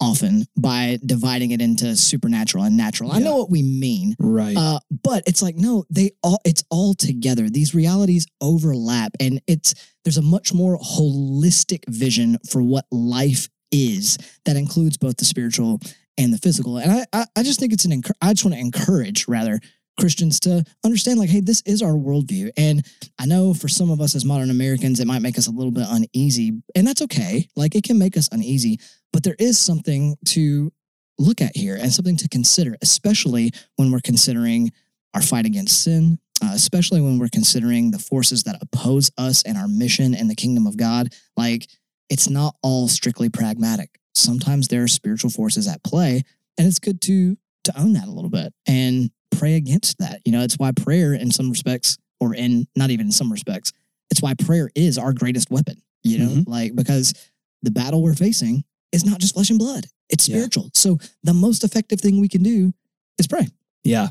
often 0.00 0.44
by 0.56 0.98
dividing 1.04 1.52
it 1.52 1.60
into 1.60 1.96
supernatural 1.96 2.64
and 2.64 2.76
natural. 2.76 3.12
I 3.12 3.18
know 3.18 3.36
what 3.36 3.50
we 3.50 3.62
mean. 3.62 4.14
Right. 4.18 4.56
Uh, 4.56 4.80
but 5.02 5.24
it's 5.26 5.42
like 5.42 5.56
no, 5.56 5.84
they 5.90 6.12
all 6.22 6.40
it's 6.44 6.64
all 6.70 6.94
together. 6.94 7.48
These 7.48 7.74
realities 7.74 8.26
overlap, 8.40 9.12
and 9.20 9.40
it's 9.46 9.74
there's 10.04 10.18
a 10.18 10.22
much 10.22 10.52
more 10.52 10.78
holistic 10.78 11.84
vision 11.88 12.38
for 12.48 12.62
what 12.62 12.86
life 12.90 13.48
is 13.70 14.18
that 14.44 14.56
includes 14.56 14.96
both 14.96 15.16
the 15.16 15.24
spiritual 15.24 15.80
and 16.18 16.32
the 16.32 16.38
physical. 16.38 16.78
And 16.78 16.92
I 16.92 17.06
I, 17.12 17.26
I 17.36 17.42
just 17.42 17.60
think 17.60 17.72
it's 17.72 17.84
an 17.84 17.92
encour- 17.92 18.16
I 18.20 18.32
just 18.32 18.44
want 18.44 18.54
to 18.54 18.60
encourage 18.60 19.26
rather 19.28 19.60
Christians 19.98 20.40
to 20.40 20.64
understand 20.84 21.18
like, 21.18 21.30
hey, 21.30 21.40
this 21.40 21.62
is 21.66 21.82
our 21.82 21.92
worldview. 21.92 22.50
And 22.56 22.84
I 23.18 23.26
know 23.26 23.54
for 23.54 23.68
some 23.68 23.90
of 23.90 24.00
us 24.00 24.14
as 24.14 24.24
modern 24.24 24.50
Americans, 24.50 25.00
it 25.00 25.06
might 25.06 25.22
make 25.22 25.38
us 25.38 25.46
a 25.46 25.52
little 25.52 25.70
bit 25.70 25.86
uneasy, 25.88 26.52
and 26.74 26.86
that's 26.86 27.02
okay. 27.02 27.48
Like 27.56 27.74
it 27.74 27.84
can 27.84 27.98
make 27.98 28.16
us 28.16 28.28
uneasy, 28.32 28.80
but 29.12 29.22
there 29.22 29.36
is 29.38 29.58
something 29.58 30.16
to 30.26 30.72
look 31.18 31.40
at 31.40 31.56
here 31.56 31.76
and 31.76 31.92
something 31.92 32.16
to 32.16 32.28
consider, 32.28 32.76
especially 32.82 33.52
when 33.76 33.92
we're 33.92 34.00
considering 34.00 34.72
our 35.14 35.22
fight 35.22 35.46
against 35.46 35.84
sin, 35.84 36.18
uh, 36.42 36.50
especially 36.54 37.00
when 37.00 37.18
we're 37.18 37.28
considering 37.28 37.90
the 37.90 37.98
forces 37.98 38.42
that 38.42 38.58
oppose 38.60 39.10
us 39.16 39.42
and 39.44 39.56
our 39.56 39.68
mission 39.68 40.14
in 40.14 40.26
the 40.26 40.34
kingdom 40.34 40.66
of 40.66 40.76
God. 40.76 41.12
Like, 41.36 41.68
it's 42.10 42.28
not 42.28 42.56
all 42.62 42.88
strictly 42.88 43.30
pragmatic. 43.30 44.00
Sometimes 44.14 44.68
there 44.68 44.82
are 44.82 44.88
spiritual 44.88 45.30
forces 45.30 45.68
at 45.68 45.84
play, 45.84 46.22
and 46.58 46.66
it's 46.66 46.80
good 46.80 47.00
to 47.02 47.36
to 47.64 47.80
own 47.80 47.94
that 47.94 48.06
a 48.06 48.10
little 48.10 48.28
bit 48.28 48.52
and 48.66 49.10
pray 49.38 49.54
against 49.54 49.98
that. 49.98 50.20
You 50.24 50.32
know, 50.32 50.42
it's 50.42 50.54
why 50.58 50.72
prayer, 50.72 51.14
in 51.14 51.30
some 51.30 51.50
respects, 51.50 51.96
or 52.20 52.34
in 52.34 52.66
not 52.76 52.90
even 52.90 53.06
in 53.06 53.12
some 53.12 53.30
respects, 53.30 53.72
it's 54.10 54.22
why 54.22 54.34
prayer 54.34 54.70
is 54.74 54.98
our 54.98 55.12
greatest 55.12 55.50
weapon. 55.50 55.80
You 56.02 56.18
know, 56.18 56.44
like 56.46 56.74
because 56.76 57.14
the 57.62 57.70
battle 57.70 58.02
we're 58.02 58.14
facing 58.14 58.64
is 58.92 59.04
not 59.06 59.20
just 59.20 59.34
flesh 59.34 59.50
and 59.50 59.58
blood; 59.58 59.86
it's 60.10 60.28
Yeah. 60.28 60.36
spiritual. 60.36 60.70
So 60.74 60.98
the 61.22 61.32
most 61.34 61.64
effective 61.64 62.00
thing 62.00 62.20
we 62.20 62.28
can 62.28 62.42
do 62.42 62.74
is 63.18 63.26
pray. 63.26 63.48
Yeah. 63.84 64.08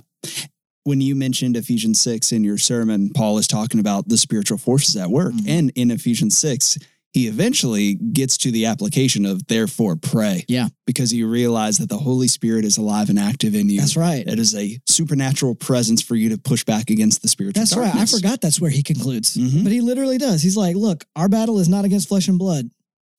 When 0.86 1.00
you 1.00 1.16
mentioned 1.16 1.56
Ephesians 1.56 2.02
6 2.02 2.32
in 2.34 2.44
your 2.44 2.58
sermon, 2.58 3.12
Paul 3.14 3.38
is 3.38 3.48
talking 3.48 3.80
about 3.80 4.10
the 4.10 4.18
spiritual 4.18 4.58
forces 4.58 4.98
at 4.98 5.10
work. 5.10 5.34
Mhm. 5.34 5.48
And 5.48 5.72
in 5.76 5.92
Ephesians 5.92 6.38
6, 6.38 6.78
he 7.14 7.28
eventually 7.28 7.94
gets 7.94 8.38
to 8.40 8.52
the 8.52 8.66
application 8.66 9.26
of 9.26 9.46
therefore 9.48 9.96
pray. 9.96 10.46
Yeah. 10.48 10.68
Because 10.88 11.14
you 11.14 11.30
realize 11.30 11.78
that 11.78 11.88
the 11.90 11.98
Holy 11.98 12.28
Spirit 12.28 12.66
is 12.66 12.78
alive 12.78 13.10
and 13.10 13.20
active 13.20 13.54
in 13.54 13.70
you. 13.70 13.80
That's 13.80 13.96
right. 13.96 14.26
It 14.28 14.40
is 14.40 14.56
a 14.56 14.80
supernatural 14.88 15.54
presence 15.56 16.02
for 16.02 16.16
you 16.16 16.30
to 16.30 16.38
push 16.38 16.64
back 16.64 16.90
against 16.90 17.22
the 17.22 17.28
spiritual 17.28 17.62
That's 17.62 17.78
right. 17.78 17.94
I 17.96 18.06
forgot 18.08 18.42
that's 18.42 18.60
where 18.60 18.72
he 18.72 18.82
concludes. 18.82 19.38
Mhm. 19.38 19.64
But 19.64 19.72
he 19.72 19.82
literally 19.82 20.18
does. 20.18 20.42
He's 20.42 20.58
like, 20.58 20.76
look, 20.76 21.06
our 21.16 21.30
battle 21.30 21.60
is 21.60 21.70
not 21.70 21.86
against 21.86 22.08
flesh 22.08 22.28
and 22.28 22.40
blood. 22.40 22.70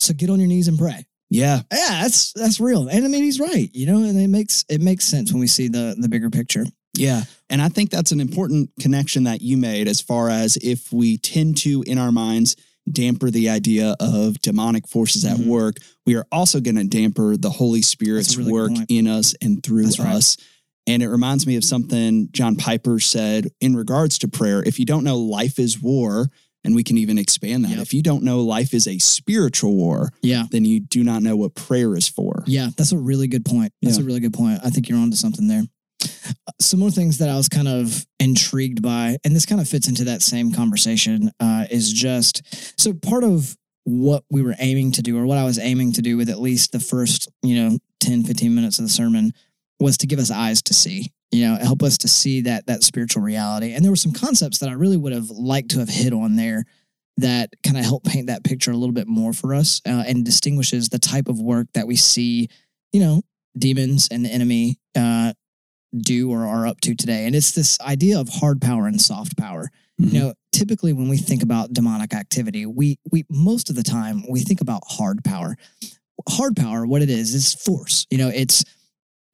So 0.01 0.13
get 0.13 0.29
on 0.29 0.41
your 0.41 0.49
knees 0.49 0.67
and 0.69 0.79
pray. 0.79 1.07
Yeah. 1.31 1.63
Yeah, 1.73 2.03
that's 2.03 2.33
that's 2.33 2.61
real. 2.61 2.89
And 2.89 3.05
I 3.05 3.09
mean 3.09 3.23
he's 3.23 3.41
right, 3.41 3.71
you 3.73 3.87
know, 3.87 4.03
and 4.03 4.19
it 4.21 4.29
makes 4.29 4.65
it 4.69 4.81
makes 4.81 5.05
sense 5.05 5.33
when 5.33 5.41
we 5.41 5.47
see 5.47 5.69
the 5.69 5.95
the 5.99 6.09
bigger 6.09 6.31
picture. 6.31 6.67
Yeah. 6.97 7.23
And 7.51 7.63
I 7.63 7.69
think 7.69 7.91
that's 7.91 8.13
an 8.13 8.21
important 8.21 8.71
connection 8.81 9.25
that 9.25 9.41
you 9.41 9.57
made 9.57 9.89
as 9.89 10.01
far 10.01 10.29
as 10.31 10.57
if 10.59 10.93
we 10.93 11.17
tend 11.19 11.57
to, 11.59 11.83
in 11.87 11.99
our 11.99 12.13
minds, 12.13 12.57
damper 12.91 13.31
the 13.31 13.49
idea 13.49 13.97
of 14.01 14.41
demonic 14.43 14.87
forces 14.89 15.25
at 15.25 15.39
Mhm. 15.39 15.47
work, 15.47 15.77
we 16.07 16.15
are 16.15 16.27
also 16.31 16.61
going 16.61 16.77
to 16.77 16.85
damper 16.85 17.37
the 17.37 17.51
Holy 17.51 17.83
Spirit's 17.83 18.37
really 18.37 18.53
work 18.53 18.73
in 18.89 19.07
us 19.07 19.35
and 19.41 19.63
through 19.63 19.85
That's 19.85 19.99
right. 19.99 20.15
us. 20.15 20.37
And 20.87 21.03
it 21.03 21.09
reminds 21.09 21.47
me 21.47 21.57
of 21.57 21.65
something 21.65 22.29
John 22.33 22.57
Piper 22.57 23.01
said 23.01 23.49
in 23.61 23.75
regards 23.75 24.19
to 24.19 24.29
prayer. 24.29 24.63
If 24.63 24.79
you 24.79 24.85
don't 24.85 25.03
know 25.05 25.19
life 25.19 25.59
is 25.59 25.81
war, 25.81 26.31
and 26.67 26.75
we 26.75 26.83
can 26.83 26.97
even 26.97 27.19
expand 27.19 27.63
that. 27.65 27.73
Yep. 27.73 27.81
If 27.81 27.93
you 27.93 28.01
don't 28.03 28.23
know 28.25 28.41
life 28.43 28.73
is 28.73 28.87
a 28.87 28.99
spiritual 28.99 29.75
war, 29.77 30.11
Yeah. 30.23 30.47
then 30.51 30.65
you 30.65 30.81
do 30.81 31.05
not 31.05 31.23
know 31.23 31.37
what 31.37 31.55
prayer 31.55 31.95
is 31.95 32.09
for. 32.09 32.43
Yeah, 32.47 32.71
that's 32.79 32.91
a 32.93 32.97
really 32.97 33.29
good 33.29 33.45
point. 33.45 33.71
That's 33.83 33.99
Yeah. 33.99 34.03
a 34.03 34.07
really 34.07 34.21
good 34.21 34.33
point. 34.33 34.61
I 34.65 34.71
think 34.71 34.89
you're 34.89 34.97
onto 34.99 35.15
something 35.17 35.47
there. 35.47 35.67
Some 36.61 36.81
more 36.81 36.91
things 36.91 37.19
that 37.19 37.29
I 37.29 37.37
was 37.37 37.49
kind 37.49 37.69
of 37.69 38.07
intrigued 38.19 38.83
by, 38.83 39.17
and 39.25 39.35
this 39.35 39.47
kind 39.47 39.61
of 39.61 39.69
fits 39.69 39.89
into 39.89 40.05
that 40.05 40.23
same 40.23 40.53
conversation, 40.53 41.31
uh, 41.41 41.67
is 41.71 41.93
just 41.93 42.43
so 42.81 42.93
part 42.93 43.25
of 43.25 43.57
what 43.85 44.25
we 44.31 44.43
were 44.43 44.55
aiming 44.59 44.93
to 44.93 45.03
do, 45.03 45.19
or 45.19 45.27
what 45.27 45.39
I 45.39 45.45
was 45.45 45.59
aiming 45.59 45.93
to 45.93 46.03
do 46.03 46.17
with 46.17 46.31
at 46.31 46.41
least 46.41 46.73
the 46.73 46.81
first, 46.81 47.29
you 47.43 47.57
know, 47.57 47.79
10, 48.01 48.25
15 48.25 48.55
minutes 48.55 48.79
of 48.79 48.85
the 48.85 48.91
sermon, 48.91 49.33
was 49.81 49.99
to 49.99 50.07
give 50.07 50.19
us 50.19 50.31
eyes 50.31 50.63
to 50.63 50.75
see, 50.75 51.13
you 51.31 51.47
know, 51.47 51.57
help 51.57 51.83
us 51.83 51.99
to 51.99 52.09
see 52.09 52.41
that 52.43 52.67
that 52.67 52.83
spiritual 52.83 53.23
reality. 53.23 53.73
And 53.73 53.85
there 53.85 53.93
were 53.93 53.97
some 53.97 54.13
concepts 54.13 54.59
that 54.59 54.69
I 54.69 54.73
really 54.73 54.97
would 54.97 55.13
have 55.13 55.31
liked 55.31 55.71
to 55.73 55.81
have 55.81 55.89
hit 55.89 56.13
on 56.13 56.37
there 56.37 56.65
that 57.17 57.51
kind 57.63 57.79
of 57.79 57.85
help 57.85 58.05
paint 58.05 58.27
that 58.27 58.45
picture 58.45 58.71
a 58.71 58.77
little 58.77 58.93
bit 58.93 59.07
more 59.07 59.33
for 59.33 59.55
us 59.55 59.81
uh, 59.87 60.05
and 60.07 60.25
distinguishes 60.25 60.89
the 60.89 60.99
type 60.99 61.29
of 61.29 61.41
work 61.41 61.69
that 61.75 61.87
we 61.87 61.97
see, 61.97 62.49
you 62.93 63.01
know, 63.01 63.23
demons 63.57 64.09
and 64.11 64.25
the 64.25 64.31
enemy 64.31 64.79
uh, 64.97 65.33
do 65.99 66.31
or 66.31 66.47
are 66.47 66.67
up 66.67 66.81
to 66.83 66.95
today. 66.95 67.27
And 67.27 67.35
it's 67.35 67.53
this 67.53 67.81
idea 67.81 68.19
of 68.19 68.29
hard 68.29 68.61
power 68.61 68.87
and 68.87 69.01
soft 69.01 69.37
power. 69.37 69.71
Mhm. 70.01 70.13
You 70.13 70.19
know, 70.21 70.35
typically 70.53 70.93
when 70.93 71.09
we 71.09 71.17
think 71.17 71.43
about 71.43 71.73
demonic 71.73 72.15
activity, 72.15 72.67
we 72.67 72.99
we 73.11 73.25
most 73.31 73.71
of 73.71 73.77
the 73.77 73.83
time 73.83 74.25
we 74.29 74.41
think 74.41 74.61
about 74.61 74.83
hard 74.87 75.23
power. 75.25 75.57
Hard 76.29 76.57
power, 76.57 76.87
what 76.87 77.03
it 77.03 77.11
is, 77.11 77.35
is 77.35 77.53
force. 77.55 78.07
You 78.11 78.19
know, 78.19 78.29
it's 78.29 78.65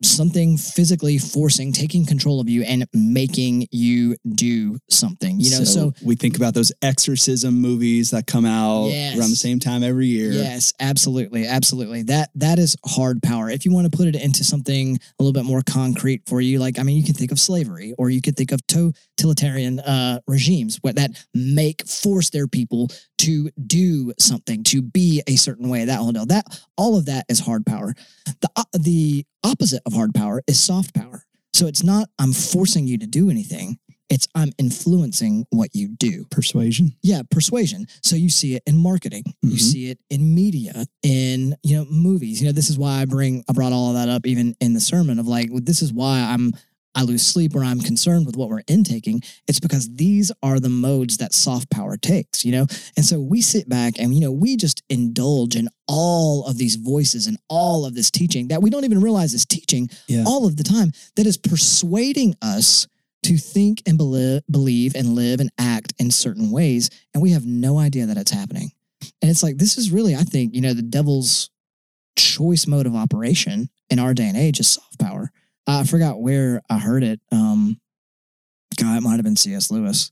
something 0.02 0.56
physically 0.56 1.18
forcing, 1.18 1.72
taking 1.72 2.06
control 2.06 2.40
of 2.40 2.48
you 2.48 2.62
and 2.62 2.86
making 2.94 3.66
you 3.70 4.16
do 4.34 4.78
something. 4.88 5.38
You 5.40 5.50
know, 5.50 5.64
so, 5.64 5.92
we 6.02 6.16
think 6.16 6.36
about 6.36 6.54
those 6.54 6.72
exorcism 6.82 7.60
movies 7.60 8.10
that 8.10 8.26
come 8.26 8.44
out 8.46 8.86
Yes. 8.88 9.18
around 9.18 9.30
the 9.30 9.36
same 9.36 9.58
time 9.58 9.82
every 9.82 10.06
year. 10.06 10.32
Yes, 10.32 10.72
absolutely, 10.80 11.46
absolutely. 11.46 12.02
That 12.04 12.30
that 12.34 12.58
is 12.58 12.76
hard 12.86 13.22
power. 13.22 13.50
If 13.50 13.64
you 13.64 13.72
want 13.72 13.90
to 13.90 13.96
put 13.96 14.08
it 14.08 14.16
into 14.16 14.44
something 14.44 14.96
a 14.96 15.22
little 15.22 15.32
bit 15.32 15.44
more 15.44 15.62
concrete 15.66 16.22
for 16.26 16.40
you, 16.40 16.58
like 16.58 16.78
I 16.78 16.82
mean, 16.82 16.96
you 16.96 17.04
can 17.04 17.14
think 17.14 17.32
of 17.32 17.38
slavery, 17.38 17.94
or 17.98 18.10
you 18.10 18.20
could 18.20 18.36
think 18.36 18.52
of 18.52 18.60
totalitarian 18.66 19.80
uh, 19.80 20.20
regimes 20.26 20.78
what 20.82 20.96
that 20.96 21.10
make 21.34 21.86
force 21.86 22.30
their 22.30 22.46
people 22.48 22.88
to 23.20 23.50
do 23.66 24.12
something, 24.18 24.62
to 24.64 24.82
be 24.82 25.22
a 25.26 25.36
certain 25.36 25.68
way. 25.68 25.84
That 25.84 25.98
whole 25.98 26.12
deal. 26.12 26.26
That 26.26 26.46
all 26.76 26.96
of 26.96 27.06
that 27.06 27.24
is 27.28 27.40
hard 27.40 27.64
power. 27.66 27.94
The 28.40 28.48
o- 28.56 28.78
the 28.78 29.24
opposite 29.44 29.82
of 29.86 29.92
hard 29.92 30.14
power 30.14 30.42
is 30.46 30.58
soft 30.60 30.94
power. 30.94 31.24
So 31.52 31.66
it's 31.66 31.82
not 31.82 32.08
I'm 32.18 32.32
forcing 32.32 32.86
you 32.86 32.98
to 32.98 33.06
do 33.06 33.28
anything. 33.30 33.78
It's 34.08 34.26
I'm 34.34 34.50
influencing 34.58 35.46
what 35.50 35.70
you 35.74 35.88
do. 35.88 36.24
Persuasion. 36.30 36.96
Yeah, 37.02 37.22
persuasion. 37.30 37.86
So 38.02 38.16
you 38.16 38.28
see 38.28 38.56
it 38.56 38.62
in 38.66 38.76
marketing. 38.76 39.22
You 39.42 39.50
Mhm. 39.56 39.60
see 39.60 39.86
it 39.90 39.98
in 40.10 40.34
media, 40.34 40.86
in 41.02 41.54
you 41.62 41.76
know 41.76 41.84
movies. 41.90 42.40
You 42.40 42.46
know 42.48 42.52
this 42.52 42.70
is 42.70 42.78
why 42.78 43.00
I 43.00 43.04
bring 43.04 43.44
I 43.48 43.52
brought 43.52 43.72
all 43.72 43.88
of 43.90 43.94
that 43.94 44.08
up 44.08 44.26
even 44.26 44.56
in 44.60 44.72
the 44.74 44.80
sermon 44.80 45.18
of 45.18 45.28
like 45.28 45.50
this 45.64 45.80
is 45.82 45.92
why 45.92 46.20
I'm 46.20 46.52
I 46.94 47.02
lose 47.02 47.24
sleep 47.24 47.54
or 47.54 47.62
I'm 47.62 47.80
concerned 47.80 48.26
with 48.26 48.36
what 48.36 48.48
we're 48.48 48.62
intaking. 48.66 49.22
It's 49.46 49.60
because 49.60 49.88
these 49.94 50.32
are 50.42 50.58
the 50.58 50.68
modes 50.68 51.18
that 51.18 51.32
soft 51.32 51.70
power 51.70 51.96
takes. 51.96 52.44
You 52.44 52.52
know, 52.52 52.66
and 52.96 53.04
so 53.04 53.20
we 53.20 53.40
sit 53.40 53.68
back 53.68 53.98
and 53.98 54.12
you 54.14 54.20
know 54.20 54.32
we 54.32 54.56
just 54.56 54.82
indulge 54.90 55.54
in 55.56 55.68
all 55.86 56.44
of 56.46 56.58
these 56.58 56.74
voices 56.76 57.26
and 57.26 57.38
all 57.48 57.86
of 57.86 57.94
this 57.94 58.10
teaching 58.10 58.48
that 58.48 58.60
we 58.62 58.70
don't 58.70 58.84
even 58.84 59.00
realize 59.00 59.34
is 59.34 59.46
teaching 59.46 59.88
Yeah. 60.08 60.24
all 60.26 60.46
of 60.46 60.56
the 60.56 60.64
time 60.64 60.92
that 61.16 61.26
is 61.26 61.36
persuading 61.36 62.34
us 62.42 62.86
to 63.24 63.36
think 63.36 63.82
and 63.86 63.98
belie- 63.98 64.40
believe 64.50 64.94
and 64.94 65.14
live 65.14 65.40
and 65.40 65.50
act 65.58 65.92
in 65.98 66.10
certain 66.10 66.50
ways 66.50 66.88
and 67.12 67.22
we 67.22 67.32
have 67.32 67.44
no 67.44 67.78
idea 67.78 68.06
that 68.06 68.16
it's 68.16 68.30
happening 68.30 68.70
and 69.20 69.30
it's 69.30 69.42
like 69.42 69.58
this 69.58 69.76
is 69.76 69.90
really 69.90 70.14
i 70.16 70.22
think 70.22 70.54
you 70.54 70.60
know 70.62 70.72
the 70.72 70.80
devil's 70.80 71.50
choice 72.16 72.66
mode 72.66 72.86
of 72.86 72.94
operation 72.94 73.68
in 73.90 73.98
our 73.98 74.14
day 74.14 74.26
and 74.26 74.36
age 74.38 74.58
is 74.60 74.68
soft 74.68 74.98
power 74.98 75.30
i 75.66 75.84
forgot 75.84 76.20
where 76.20 76.60
i 76.70 76.78
heard 76.78 77.02
it 77.04 77.20
um 77.32 77.78
god 78.78 78.96
it 78.96 79.02
might 79.02 79.16
have 79.16 79.24
been 79.24 79.36
cs 79.36 79.70
lewis 79.70 80.10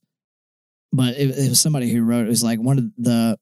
but 0.92 1.14
it, 1.16 1.30
it 1.36 1.48
was 1.48 1.58
somebody 1.60 1.88
who 1.90 2.02
wrote 2.02 2.26
it 2.26 2.28
was 2.28 2.42
like 2.42 2.58
one 2.60 2.78
of 2.78 2.84
the 2.98 3.38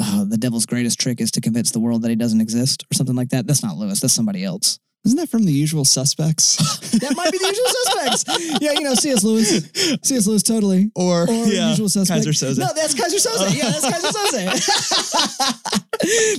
uh, 0.00 0.24
the 0.24 0.36
devil's 0.36 0.66
greatest 0.66 0.98
trick 1.00 1.20
is 1.20 1.30
to 1.30 1.40
convince 1.40 1.70
the 1.70 1.78
world 1.80 2.02
that 2.02 2.08
he 2.08 2.16
doesn't 2.16 2.40
exist 2.40 2.84
or 2.90 2.94
something 2.94 3.14
like 3.16 3.28
that 3.28 3.46
that's 3.46 3.62
not 3.62 3.76
lewis 3.76 4.00
that's 4.00 4.12
somebody 4.14 4.42
else 4.44 4.78
Isn't 5.04 5.18
that 5.18 5.28
from 5.28 5.44
the 5.44 5.52
usual 5.52 5.84
suspects? 5.84 6.56
that 6.98 7.14
might 7.14 7.30
be 7.30 7.36
the 7.36 7.52
usual 7.52 7.72
suspects. 7.84 8.24
Yeah, 8.62 8.72
you 8.72 8.80
know, 8.80 8.94
C.S. 8.94 9.22
Lewis. 9.22 9.68
C.S. 10.02 10.26
Lewis, 10.26 10.42
totally. 10.42 10.90
or, 10.96 11.28
Or 11.28 11.44
yeah, 11.44 11.68
usual 11.76 11.90
suspect. 11.90 12.24
Keyser 12.24 12.30
Söze. 12.32 12.56
No, 12.58 12.68
that's 12.74 12.94
Keyser 12.94 13.18
Söze. 13.20 13.52
Yeah, 13.60 13.68
that's 13.68 13.84
Keyser 13.84 14.08
Söze. 14.16 14.64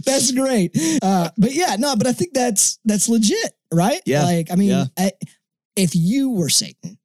that's 0.03 0.31
great. 0.31 0.75
Uh, 1.01 1.29
but 1.37 1.53
yeah, 1.53 1.75
no, 1.77 1.95
but 1.95 2.07
I 2.07 2.13
think 2.13 2.33
that's 2.33 2.79
that's 2.85 3.07
legit, 3.07 3.53
right? 3.75 4.01
Yeah, 4.05 4.23
Like, 4.23 4.51
I 4.51 4.55
mean, 4.55 4.69
yeah. 4.69 4.85
I, 4.97 5.11
if 5.75 5.95
you 5.95 6.31
were 6.31 6.49
Satan, 6.49 6.97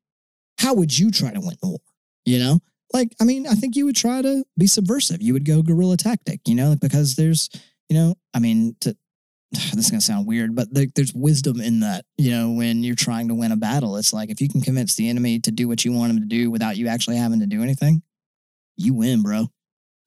how 0.58 0.74
would 0.74 0.96
you 0.96 1.10
try 1.10 1.32
to 1.32 1.40
win 1.40 1.56
the 1.60 1.68
war? 1.68 1.80
You 2.24 2.38
know, 2.38 2.60
like, 2.92 3.14
I 3.20 3.24
mean, 3.24 3.46
I 3.46 3.54
think 3.54 3.76
you 3.76 3.86
would 3.86 3.96
try 3.96 4.22
to 4.22 4.44
be 4.58 4.66
subversive. 4.66 5.22
You 5.22 5.32
would 5.32 5.44
go 5.44 5.62
guerrilla 5.62 5.96
tactic. 5.96 6.40
You 6.46 6.54
know, 6.54 6.76
because 6.80 7.16
there's, 7.16 7.48
you 7.88 7.96
know, 7.96 8.14
I 8.34 8.38
mean, 8.38 8.76
to, 8.80 8.96
this 9.52 9.76
is 9.76 9.90
gonna 9.90 10.00
sound 10.00 10.26
weird, 10.26 10.54
but 10.54 10.72
there, 10.72 10.86
there's 10.94 11.14
wisdom 11.14 11.60
in 11.60 11.80
that. 11.80 12.04
You 12.18 12.30
know, 12.30 12.52
when 12.52 12.84
you're 12.84 12.94
trying 12.94 13.28
to 13.28 13.34
win 13.34 13.52
a 13.52 13.56
battle, 13.56 13.96
it's 13.96 14.12
like 14.12 14.30
if 14.30 14.40
you 14.40 14.48
can 14.48 14.60
convince 14.60 14.94
the 14.94 15.08
enemy 15.08 15.40
to 15.40 15.50
do 15.50 15.68
what 15.68 15.84
you 15.84 15.92
want 15.92 16.12
him 16.12 16.20
to 16.20 16.26
do 16.26 16.50
without 16.50 16.76
you 16.76 16.88
actually 16.88 17.16
having 17.16 17.40
to 17.40 17.46
do 17.46 17.62
anything, 17.62 18.02
you 18.76 18.94
win, 18.94 19.22
bro. 19.22 19.46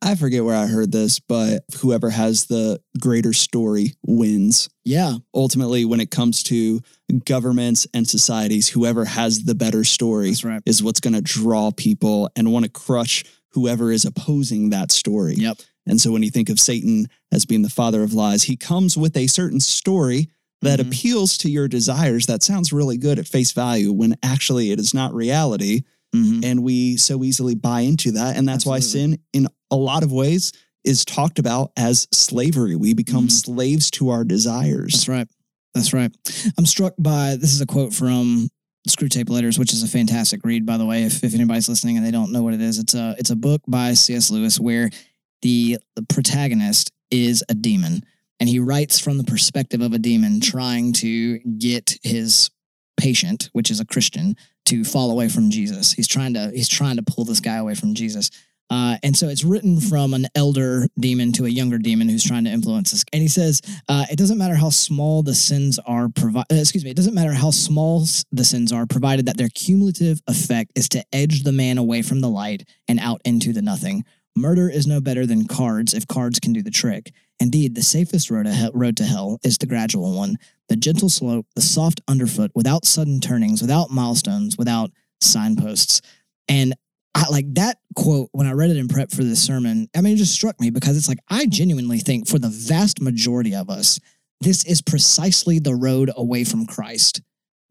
I 0.03 0.15
forget 0.15 0.43
where 0.43 0.55
I 0.55 0.67
heard 0.67 0.91
this, 0.91 1.19
but 1.19 1.63
whoever 1.79 2.10
has 2.10 2.45
the 2.45 2.79
greater 3.00 3.31
story 3.33 3.93
wins. 4.05 4.69
Yeah, 4.83 5.15
Ultimately, 5.33 5.86
when 5.86 6.00
it 6.01 6.12
comes 6.12 6.43
to 6.43 6.81
governments 7.25 7.88
and 7.93 8.07
societies, 8.07 8.67
whoever 8.67 9.05
has 9.05 9.43
the 9.45 9.55
better 9.55 9.83
story 9.83 10.33
right. 10.43 10.62
is 10.65 10.83
what's 10.83 11.00
going 11.00 11.13
to 11.13 11.22
draw 11.22 11.72
people 11.72 12.29
and 12.36 12.51
want 12.51 12.65
to 12.65 12.72
crush 12.72 13.24
whoever 13.51 13.91
is 13.91 14.03
opposing 14.05 14.72
that 14.72 14.91
story. 14.91 15.36
Yep. 15.36 15.60
And 15.86 16.00
so 16.01 16.12
when 16.12 16.24
you 16.24 16.29
think 16.31 16.50
of 16.50 16.60
Satan 16.60 17.07
as 17.31 17.45
being 17.45 17.62
the 17.62 17.69
father 17.69 18.03
of 18.03 18.13
lies, 18.13 18.43
he 18.43 18.55
comes 18.57 18.98
with 18.98 19.15
a 19.15 19.27
certain 19.27 19.60
story 19.60 20.29
that 20.62 20.79
Mhm. 20.79 20.88
appeals 20.88 21.38
to 21.39 21.50
your 21.51 21.67
desires 21.67 22.25
that 22.25 22.41
sounds 22.43 22.72
really 22.74 22.98
good 22.98 23.19
at 23.19 23.27
face 23.27 23.51
value 23.51 23.91
when 23.91 24.15
actually 24.24 24.72
it 24.72 24.79
is 24.79 24.93
not 24.93 25.13
reality. 25.13 25.81
Mhm. 26.15 26.43
And 26.45 26.63
we 26.63 26.95
so 26.98 27.24
easily 27.24 27.55
buy 27.55 27.81
into 27.81 28.12
that. 28.13 28.38
And 28.38 28.48
that's 28.48 28.65
why 28.65 28.79
sin, 28.79 29.19
in 29.33 29.48
a 29.74 29.75
lot 29.75 30.03
of 30.03 30.12
ways, 30.12 30.51
is 30.84 31.06
talked 31.06 31.39
about 31.39 31.72
as 31.77 32.08
slavery. 32.12 32.75
We 32.75 32.94
become 32.94 33.27
Mhm. 33.27 33.32
slaves 33.32 33.89
to 33.92 34.10
our 34.10 34.24
desires. 34.24 34.94
That's 34.94 35.08
right. 35.08 35.27
That's 35.74 35.94
right. 35.94 36.12
I'm 36.58 36.65
struck 36.65 36.94
by 37.00 37.36
this 37.36 37.53
is 37.53 37.62
a 37.62 37.65
quote 37.65 37.94
from 37.94 38.50
Screwtape 38.88 39.30
Letters, 39.30 39.58
which 39.58 39.74
is 39.74 39.82
a 39.82 39.88
fantastic 39.88 40.44
read, 40.44 40.65
by 40.65 40.77
the 40.77 40.86
way. 40.86 41.03
If, 41.03 41.24
if 41.24 41.34
anybody's 41.34 41.70
listening 41.70 41.98
and 41.98 42.06
they 42.06 42.12
don't 42.12 42.32
know 42.32 42.44
what 42.44 42.53
it 42.53 42.62
is, 42.62 42.80
it's 42.80 42.94
a 42.94 43.15
it's 43.18 43.30
a 43.32 43.36
book 43.36 43.62
by 43.68 43.94
C.S. 43.94 44.30
Lewis 44.30 44.60
where 44.60 44.89
the, 45.42 45.77
the 45.96 46.03
protagonist 46.03 46.92
is 47.12 47.44
a 47.50 47.53
demon, 47.53 48.03
and 48.39 48.50
he 48.50 48.60
writes 48.60 49.00
from 49.00 49.18
the 49.18 49.24
perspective 49.24 49.82
of 49.82 49.94
a 49.94 50.00
demon 50.00 50.42
trying 50.42 50.94
to 50.94 51.39
get 51.39 51.98
his 52.03 52.50
patient, 52.98 53.50
which 53.53 53.72
is 53.72 53.80
a 53.80 53.86
Christian, 53.86 54.36
to 54.65 54.84
fall 54.84 55.12
away 55.12 55.27
from 55.30 55.50
Jesus. 55.50 55.94
He's 55.94 56.08
trying 56.08 56.34
to 56.36 56.51
he's 56.53 56.70
trying 56.70 56.98
to 56.98 57.03
pull 57.03 57.25
this 57.25 57.39
guy 57.39 57.56
away 57.56 57.74
from 57.75 57.96
Jesus. 57.96 58.30
Uh, 58.70 58.98
and 59.03 59.15
so 59.15 59.27
it's 59.27 59.43
written 59.43 59.79
from 59.79 60.13
an 60.13 60.25
elder 60.36 60.88
demon 61.00 61.32
to 61.34 61.46
a 61.46 61.50
younger 61.50 61.77
demon 61.77 62.10
who's 62.10 62.24
trying 62.24 62.46
to 62.46 62.50
influence 62.50 62.91
this. 62.91 63.03
And 63.13 63.22
he 63.22 63.27
says, 63.27 63.62
uh, 63.88 64.05
it 64.10 64.17
doesn't 64.17 64.38
matter 64.38 64.55
how 64.55 64.70
small 64.70 65.22
the 65.22 65.36
sins 65.36 65.79
are 65.86 66.10
provided. 66.10 66.58
excuse 66.58 66.84
me, 66.84 66.89
it 66.89 66.98
doesn't 66.98 67.13
matter 67.13 67.34
how 67.34 67.51
small 67.51 68.05
the 68.32 68.46
sins 68.46 68.72
are, 68.72 68.86
provided 68.88 69.27
that 69.27 69.38
their 69.38 69.50
cumulative 69.50 70.22
effect 70.27 70.72
is 70.75 70.89
to 70.89 71.03
edge 71.13 71.43
the 71.43 71.51
man 71.51 71.77
away 71.77 72.01
from 72.01 72.22
the 72.22 72.29
light 72.29 72.67
and 72.88 73.00
out 73.00 73.22
into 73.25 73.53
the 73.53 73.62
nothing. 73.62 74.03
Murder 74.36 74.67
is 74.67 74.88
no 74.88 75.00
better 75.00 75.25
than 75.27 75.48
cards 75.48 75.93
if 75.93 76.08
cards 76.08 76.39
can 76.39 76.53
do 76.53 76.63
the 76.63 76.72
trick. 76.72 77.12
Indeed, 77.39 77.75
the 77.75 77.84
safest 77.84 78.32
road 78.32 78.46
to, 78.46 78.53
hell, 78.53 78.72
road 78.74 78.98
to 78.98 79.03
hell 79.03 79.39
is 79.43 79.58
the 79.58 79.67
gradual 79.67 80.15
one, 80.15 80.38
the 80.70 80.75
gentle 80.75 81.10
slope, 81.10 81.46
the 81.55 81.62
soft 81.62 82.01
underfoot, 82.08 82.51
without 82.55 82.86
sudden 82.86 83.20
turnings, 83.20 83.62
without 83.62 83.91
milestones, 83.91 84.58
without 84.58 84.91
signposts. 85.22 86.01
And 86.48 86.74
I 87.15 87.29
like 87.29 87.53
that 87.55 87.77
quote 87.96 88.29
when 88.32 88.48
I 88.48 88.53
read 88.53 88.72
it 88.72 88.77
in 88.77 88.88
prep 88.88 89.12
for 89.12 89.24
this 89.24 89.41
sermon. 89.43 89.88
I 89.96 90.01
mean, 90.01 90.13
it 90.13 90.17
just 90.17 90.34
struck 90.34 90.60
me 90.60 90.70
because 90.72 90.98
it's 90.98 91.08
like 91.08 91.20
I 91.29 91.46
genuinely 91.46 92.00
think 92.00 92.27
for 92.27 92.39
the 92.39 92.50
vast 92.50 93.01
majority 93.01 93.53
of 93.53 93.70
us, 93.70 94.00
this 94.41 94.63
is 94.65 94.82
precisely 94.82 95.60
the 95.60 95.75
road 95.75 96.12
away 96.15 96.43
from 96.43 96.65
Christ 96.65 97.22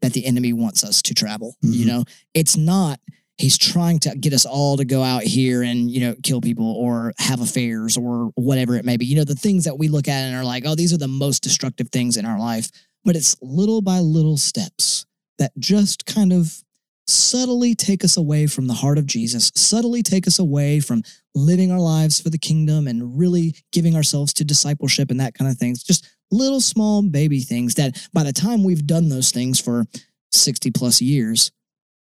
that 0.01 0.13
the 0.13 0.25
enemy 0.25 0.53
wants 0.53 0.83
us 0.83 1.01
to 1.03 1.13
travel. 1.13 1.55
You 1.61 1.83
Mhm. 1.83 1.87
know, 1.87 2.05
it's 2.33 2.55
not 2.57 2.99
he's 3.39 3.57
trying 3.57 3.97
to 3.99 4.15
get 4.15 4.31
us 4.31 4.45
all 4.45 4.77
to 4.77 4.85
go 4.85 5.01
out 5.01 5.23
here 5.23 5.63
and 5.63 5.89
you 5.89 5.99
know 5.99 6.15
kill 6.23 6.39
people 6.39 6.67
or 6.67 7.13
have 7.17 7.41
affairs 7.41 7.97
or 7.97 8.31
whatever 8.35 8.75
it 8.75 8.85
may 8.85 8.95
be. 8.95 9.05
You 9.05 9.15
know, 9.17 9.23
the 9.23 9.35
things 9.35 9.63
that 9.65 9.77
we 9.77 9.87
look 9.87 10.07
at 10.07 10.23
and 10.23 10.35
are 10.35 10.43
like, 10.45 10.63
oh, 10.65 10.75
these 10.75 10.93
are 10.93 10.97
the 10.97 11.07
most 11.07 11.41
destructive 11.43 11.89
things 11.89 12.15
in 12.15 12.25
our 12.25 12.39
life. 12.39 12.69
But 13.03 13.15
it's 13.17 13.35
little 13.41 13.81
by 13.81 13.99
little 13.99 14.37
steps 14.37 15.05
that 15.39 15.51
just 15.59 16.05
kind 16.05 16.31
of 16.31 16.63
subtly 17.07 17.75
take 17.75 18.03
us 18.03 18.17
away 18.17 18.47
from 18.47 18.67
the 18.67 18.73
heart 18.73 18.97
of 18.97 19.05
Jesus, 19.05 19.51
subtly 19.55 20.01
take 20.03 20.27
us 20.27 20.39
away 20.39 20.79
from 20.79 21.03
living 21.35 21.71
our 21.71 21.79
lives 21.79 22.19
for 22.21 22.29
the 22.29 22.37
kingdom 22.37 22.87
and 22.87 23.17
really 23.17 23.55
giving 23.71 23.95
ourselves 23.95 24.33
to 24.33 24.43
discipleship 24.45 25.11
and 25.11 25.19
that 25.19 25.33
kind 25.33 25.49
of 25.49 25.57
things. 25.57 25.83
Just 25.83 26.07
little 26.31 26.61
small 26.61 27.01
baby 27.01 27.39
things 27.41 27.75
that 27.75 28.07
by 28.13 28.23
the 28.23 28.33
time 28.33 28.63
we've 28.63 28.87
done 28.87 29.09
those 29.09 29.31
things 29.31 29.59
for 29.59 29.85
60 30.31 30.71
plus 30.71 31.01
years, 31.01 31.51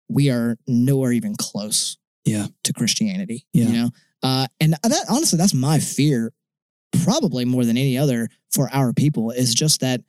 we 0.08 0.30
are 0.30 0.56
nowhere 0.66 1.12
even 1.12 1.34
close 1.36 1.96
Yeah. 2.24 2.48
to 2.64 2.72
Christianity. 2.72 3.46
Yeah. 3.52 3.64
You 3.66 3.72
know? 3.72 3.90
Uh, 4.22 4.46
and 4.60 4.74
that 4.82 5.04
honestly, 5.08 5.36
that's 5.38 5.54
my 5.54 5.78
fear, 5.78 6.32
probably 7.04 7.44
more 7.44 7.64
than 7.64 7.78
any 7.78 7.96
other 7.96 8.28
for 8.50 8.68
our 8.72 8.92
people, 8.92 9.30
is 9.30 9.54
just 9.54 9.80
that 9.80 10.02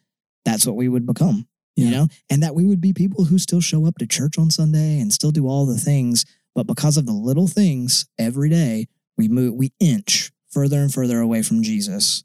that's 0.44 0.66
what 0.66 0.76
we 0.76 0.90
would 0.90 1.06
become 1.06 1.48
you 1.76 1.86
Yeah. 1.86 1.92
know, 1.92 2.08
and 2.30 2.44
that 2.44 2.56
we 2.56 2.66
would 2.66 2.82
be 2.82 2.94
people 2.94 3.26
who 3.26 3.38
still 3.40 3.62
show 3.62 3.86
up 3.86 3.98
to 4.00 4.08
church 4.08 4.38
on 4.38 4.50
Sunday 4.52 5.00
and 5.00 5.14
still 5.14 5.32
do 5.32 5.48
all 5.48 5.66
the 5.66 5.78
things, 5.78 6.26
but 6.54 6.68
because 6.68 6.98
of 6.98 7.06
the 7.06 7.14
little 7.14 7.48
things 7.48 8.06
every 8.20 8.50
day, 8.50 8.88
we 9.18 9.28
move, 9.28 9.54
we 9.56 9.72
inch 9.80 10.32
further 10.50 10.80
and 10.80 10.94
further 10.94 11.20
away 11.20 11.42
from 11.44 11.64
Jesus 11.64 12.24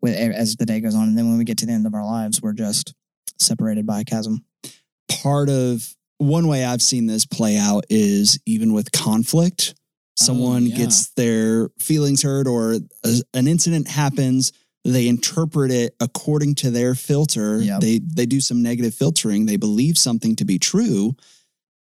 with, 0.00 0.14
as 0.14 0.56
the 0.56 0.66
day 0.66 0.80
goes 0.80 0.94
on, 0.94 1.08
and 1.08 1.18
then 1.18 1.28
when 1.28 1.38
we 1.38 1.44
get 1.44 1.58
to 1.58 1.66
the 1.66 1.72
end 1.72 1.86
of 1.86 1.94
our 1.94 2.04
lives, 2.04 2.40
we're 2.42 2.52
just 2.52 2.94
separated 3.38 3.86
by 3.86 4.00
a 4.00 4.04
chasm. 4.04 4.44
part 5.08 5.48
of 5.48 5.94
one 6.18 6.46
way 6.46 6.64
I've 6.64 6.82
seen 6.82 7.06
this 7.06 7.26
play 7.26 7.56
out 7.58 7.84
is 7.90 8.38
even 8.46 8.72
with 8.72 8.92
conflict. 8.92 9.74
Oh, 9.76 9.80
someone 10.24 10.66
yeah. 10.66 10.76
gets 10.76 11.10
their 11.10 11.70
feelings 11.80 12.22
hurt, 12.22 12.46
or 12.46 12.74
a, 13.04 13.22
an 13.34 13.48
incident 13.48 13.88
happens. 13.88 14.52
They 14.84 15.08
interpret 15.08 15.70
it 15.70 15.94
according 16.00 16.56
to 16.56 16.70
their 16.70 16.94
filter. 16.94 17.60
Yep. 17.60 17.80
They 17.80 17.98
they 18.00 18.26
do 18.26 18.40
some 18.40 18.62
negative 18.62 18.94
filtering. 18.94 19.46
They 19.46 19.56
believe 19.56 19.96
something 19.96 20.36
to 20.36 20.44
be 20.44 20.58
true, 20.58 21.16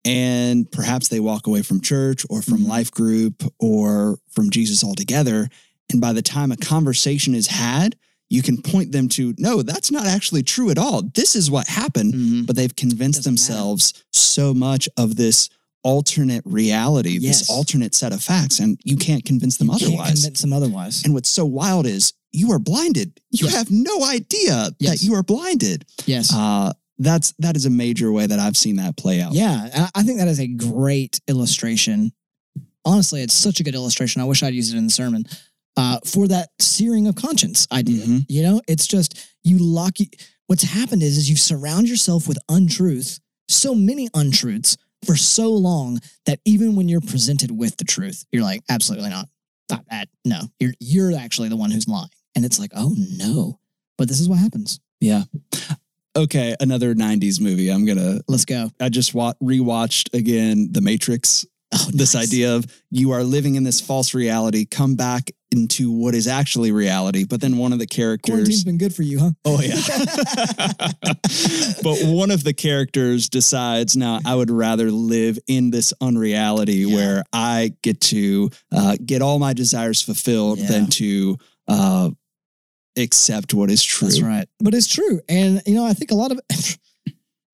and 0.05 0.69
perhaps 0.71 1.07
they 1.07 1.19
walk 1.19 1.47
away 1.47 1.61
from 1.61 1.81
church 1.81 2.25
or 2.29 2.41
from 2.41 2.59
Mhm. 2.59 2.67
life 2.67 2.91
group 2.91 3.43
or 3.59 4.19
from 4.31 4.49
Jesus 4.49 4.83
altogether. 4.83 5.49
And 5.91 6.01
by 6.01 6.13
the 6.13 6.21
time 6.21 6.51
a 6.51 6.57
conversation 6.57 7.35
is 7.35 7.47
had, 7.47 7.95
you 8.29 8.41
can 8.41 8.61
point 8.61 8.91
them 8.91 9.07
to 9.09 9.33
no, 9.37 9.61
that's 9.61 9.91
not 9.91 10.05
actually 10.05 10.43
true 10.43 10.69
at 10.71 10.77
all. 10.77 11.03
This 11.13 11.35
is 11.35 11.51
what 11.51 11.67
happened 11.67 12.47
but 12.47 12.55
they've 12.55 12.75
convinced 12.75 13.19
Doesn't 13.19 13.33
matter. 13.33 13.47
themselves 13.47 13.93
so 14.11 14.53
much 14.53 14.89
of 14.97 15.15
this 15.17 15.49
alternate 15.83 16.43
reality, 16.45 17.17
Yes. 17.19 17.39
this 17.39 17.49
alternate 17.49 17.93
set 17.93 18.13
of 18.13 18.23
facts, 18.23 18.59
and 18.59 18.79
you 18.85 18.95
can't 18.95 19.25
convince 19.25 19.57
them 19.57 19.67
You 19.67 19.73
can't 19.73 19.83
otherwise. 19.91 20.13
convince 20.21 20.41
them 20.41 20.53
otherwise. 20.53 21.01
and 21.03 21.13
what's 21.13 21.29
so 21.29 21.45
wild 21.45 21.85
is 21.85 22.13
you 22.33 22.51
are 22.51 22.59
blinded. 22.59 23.19
You 23.31 23.45
Yes. 23.45 23.55
have 23.55 23.71
no 23.71 24.03
idea 24.03 24.71
Yes. 24.79 24.99
that 24.99 25.03
you 25.05 25.13
are 25.15 25.23
blinded. 25.23 25.85
yes. 26.05 26.33
Uh, 26.33 26.73
that's 26.99 27.33
that 27.39 27.55
is 27.55 27.65
a 27.65 27.69
major 27.69 28.11
way 28.11 28.25
that 28.27 28.39
I've 28.39 28.55
seen 28.57 28.75
that 28.77 28.97
play 28.97 29.21
out. 29.21 29.33
Yeah, 29.33 29.89
I 29.95 30.03
think 30.03 30.19
that 30.19 30.27
is 30.27 30.39
a 30.39 30.47
great 30.47 31.19
illustration. 31.27 32.11
Honestly, 32.85 33.21
it's 33.21 33.33
such 33.33 33.59
a 33.59 33.63
good 33.63 33.75
illustration. 33.75 34.21
I 34.21 34.25
wish 34.25 34.43
I'd 34.43 34.53
used 34.53 34.73
it 34.73 34.77
in 34.77 34.85
the 34.85 34.93
sermon 34.93 35.25
uh, 35.77 35.99
for 36.05 36.27
that 36.27 36.49
searing 36.59 37.07
of 37.07 37.15
conscience 37.15 37.67
idea. 37.71 38.05
Mhm. 38.05 38.25
You 38.29 38.43
know, 38.43 38.61
it's 38.67 38.85
just 38.87 39.15
you 39.43 39.57
lock. 39.57 39.97
What's 40.47 40.63
happened 40.63 41.01
is, 41.01 41.17
is 41.17 41.29
you 41.29 41.35
surround 41.35 41.87
yourself 41.89 42.27
with 42.27 42.37
untruth, 42.49 43.19
so 43.47 43.73
many 43.73 44.07
untruths 44.13 44.77
for 45.05 45.15
so 45.17 45.51
long 45.51 45.99
that 46.25 46.39
even 46.45 46.75
when 46.75 46.87
you're 46.89 47.01
presented 47.01 47.51
with 47.51 47.77
the 47.77 47.85
truth, 47.85 48.25
you're 48.31 48.43
like, 48.43 48.61
absolutely 48.69 49.09
not, 49.09 49.27
not 49.71 49.83
that. 49.89 50.09
No, 50.25 50.41
you're 50.59 50.73
you're 50.79 51.15
actually 51.17 51.49
the 51.49 51.57
one 51.57 51.71
who's 51.71 51.87
lying, 51.87 52.09
and 52.35 52.45
it's 52.45 52.59
like, 52.59 52.71
oh 52.75 52.95
no. 53.17 53.59
But 53.97 54.07
this 54.07 54.19
is 54.19 54.27
what 54.27 54.39
happens. 54.39 54.79
Yeah. 54.99 55.23
Okay, 56.15 56.55
another 56.59 56.93
'90s 56.93 57.41
movie. 57.41 57.69
I'm 57.69 57.85
gonna. 57.85 58.19
Let's 58.27 58.45
go. 58.45 58.69
I 58.79 58.89
just 58.89 59.13
wa- 59.15 59.33
rewatched 59.41 60.13
again 60.13 60.69
The 60.71 60.81
Matrix. 60.81 61.45
Oh, 61.75 61.89
this 61.91 62.13
nice. 62.13 62.27
idea 62.27 62.55
of 62.55 62.65
you 62.91 63.11
are 63.11 63.23
living 63.23 63.55
in 63.55 63.63
this 63.63 63.81
false 63.81 64.13
reality, 64.13 64.63
come 64.65 64.93
back 64.95 65.31
into 65.49 65.91
what 65.91 66.13
is 66.13 66.27
actually 66.27 66.71
reality. 66.71 67.25
But 67.27 67.41
then 67.41 67.57
one 67.57 67.73
of 67.73 67.79
the 67.79 67.87
Quarantine's 67.87 68.21
characters, 68.27 68.63
been 68.63 68.77
good 68.77 68.93
for 68.93 69.01
you, 69.01 69.19
huh? 69.19 69.31
oh 69.43 69.59
yeah, 69.59 69.73
but 71.83 71.97
one 72.03 72.31
of 72.31 72.43
the 72.43 72.53
characters 72.53 73.29
decides, 73.29 73.95
now 73.97 74.19
I 74.25 74.35
would 74.35 74.51
rather 74.51 74.91
live 74.91 75.39
in 75.47 75.71
this 75.71 75.93
unreality 76.01 76.73
Yeah. 76.85 76.95
where 76.95 77.23
I 77.33 77.73
get 77.81 78.01
to 78.01 78.49
uh, 78.71 78.97
get 79.03 79.21
all 79.21 79.39
my 79.39 79.53
desires 79.53 80.01
fulfilled 80.01 80.59
Yeah. 80.59 80.67
than 80.67 80.87
to 80.91 81.37
uh, 81.67 82.09
accept 82.97 83.53
what 83.53 83.69
is 83.69 83.83
true. 83.83 84.07
That's 84.07 84.21
right. 84.21 84.47
But 84.59 84.73
it's 84.73 84.87
true. 84.87 85.21
And 85.29 85.61
you 85.65 85.75
know, 85.75 85.85
I 85.85 85.93
think 85.93 86.11
a 86.11 86.15
lot 86.15 86.31
of 86.31 86.39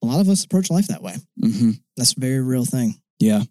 a 0.01 0.05
lot 0.05 0.19
of 0.21 0.29
us 0.29 0.43
approach 0.45 0.69
life 0.69 0.87
that 0.87 1.01
way. 1.01 1.15
hmm 1.41 1.71
That's 1.97 2.13
a 2.15 2.19
very 2.19 2.41
real 2.41 2.65
thing. 2.65 2.95
Yeah. 3.19 3.43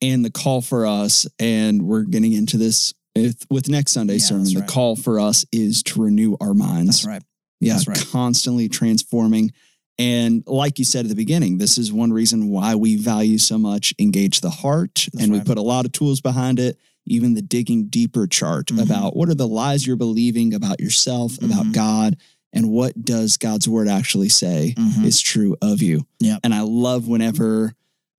And 0.00 0.24
the 0.24 0.30
call 0.30 0.60
for 0.62 0.84
us, 0.86 1.26
and 1.38 1.82
we're 1.82 2.02
getting 2.02 2.32
into 2.32 2.56
this 2.56 2.92
with, 3.14 3.44
with 3.50 3.68
next 3.68 3.92
Sunday's 3.92 4.22
Yeah, 4.24 4.28
sermon, 4.28 4.44
that's 4.44 4.54
the 4.56 4.62
call 4.72 4.96
for 4.96 5.20
us 5.20 5.44
is 5.52 5.82
to 5.84 6.02
renew 6.02 6.36
our 6.40 6.54
minds. 6.54 7.02
That's 7.02 7.06
right. 7.06 7.22
Yeah, 7.60 7.74
That's 7.74 7.86
right. 7.86 8.06
constantly 8.10 8.68
transforming. 8.68 9.52
And 9.98 10.42
like 10.48 10.80
you 10.80 10.84
said 10.84 11.04
at 11.04 11.10
the 11.10 11.14
beginning, 11.14 11.58
this 11.58 11.78
is 11.78 11.92
one 11.92 12.12
reason 12.12 12.48
why 12.48 12.74
we 12.74 12.96
value 12.96 13.38
so 13.38 13.56
much 13.58 13.94
Engage 14.00 14.40
the 14.40 14.50
Heart. 14.50 15.06
That's 15.12 15.22
and 15.24 15.32
we 15.32 15.40
put 15.40 15.58
a 15.58 15.62
lot 15.62 15.84
of 15.84 15.92
tools 15.92 16.20
behind 16.20 16.58
it, 16.58 16.76
even 17.06 17.34
the 17.34 17.42
digging 17.42 17.86
deeper 17.86 18.26
chart 18.26 18.66
Mhm. 18.68 18.82
about 18.82 19.16
what 19.16 19.28
are 19.28 19.34
the 19.34 19.48
lies 19.48 19.86
you're 19.86 19.96
believing 19.96 20.54
about 20.54 20.80
yourself, 20.80 21.36
about 21.42 21.66
Mhm. 21.66 21.72
God, 21.72 22.16
and 22.52 22.70
what 22.70 23.04
does 23.04 23.36
God's 23.36 23.68
word 23.68 23.88
actually 23.88 24.28
say 24.28 24.74
Mhm. 24.76 25.04
is 25.04 25.20
true 25.20 25.56
of 25.62 25.82
you. 25.82 26.06
Yep. 26.20 26.40
And 26.44 26.54
I 26.54 26.60
love 26.62 27.08
whenever 27.08 27.74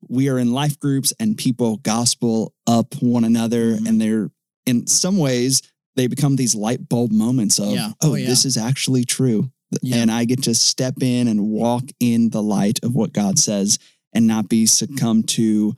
we 0.09 0.27
are 0.27 0.37
in 0.37 0.51
life 0.51 0.77
groups 0.79 1.13
and 1.19 1.37
people 1.37 1.77
gospel 1.77 2.53
up 2.67 3.01
one 3.01 3.23
another 3.23 3.77
Mhm. 3.77 3.87
and 3.87 4.01
they're 4.01 4.31
in 4.65 4.85
some 4.87 5.17
ways 5.17 5.61
they 5.95 6.07
become 6.07 6.35
these 6.35 6.55
light 6.55 6.89
bulb 6.89 7.11
moments 7.11 7.59
of 7.59 7.71
Yeah. 7.71 7.91
oh, 8.01 8.11
Oh, 8.11 8.15
yeah. 8.15 8.27
this 8.27 8.43
is 8.45 8.57
actually 8.57 9.05
true 9.05 9.49
and 9.91 10.11
i 10.11 10.23
get 10.25 10.43
to 10.43 10.53
step 10.53 11.01
in 11.01 11.27
and 11.27 11.41
walk 11.49 11.85
in 11.99 12.29
the 12.29 12.43
light 12.43 12.79
of 12.83 12.93
what 12.95 13.11
god 13.13 13.39
says 13.39 13.79
and 14.13 14.27
not 14.27 14.47
be 14.49 14.65
succumbed 14.65 15.27
to 15.29 15.73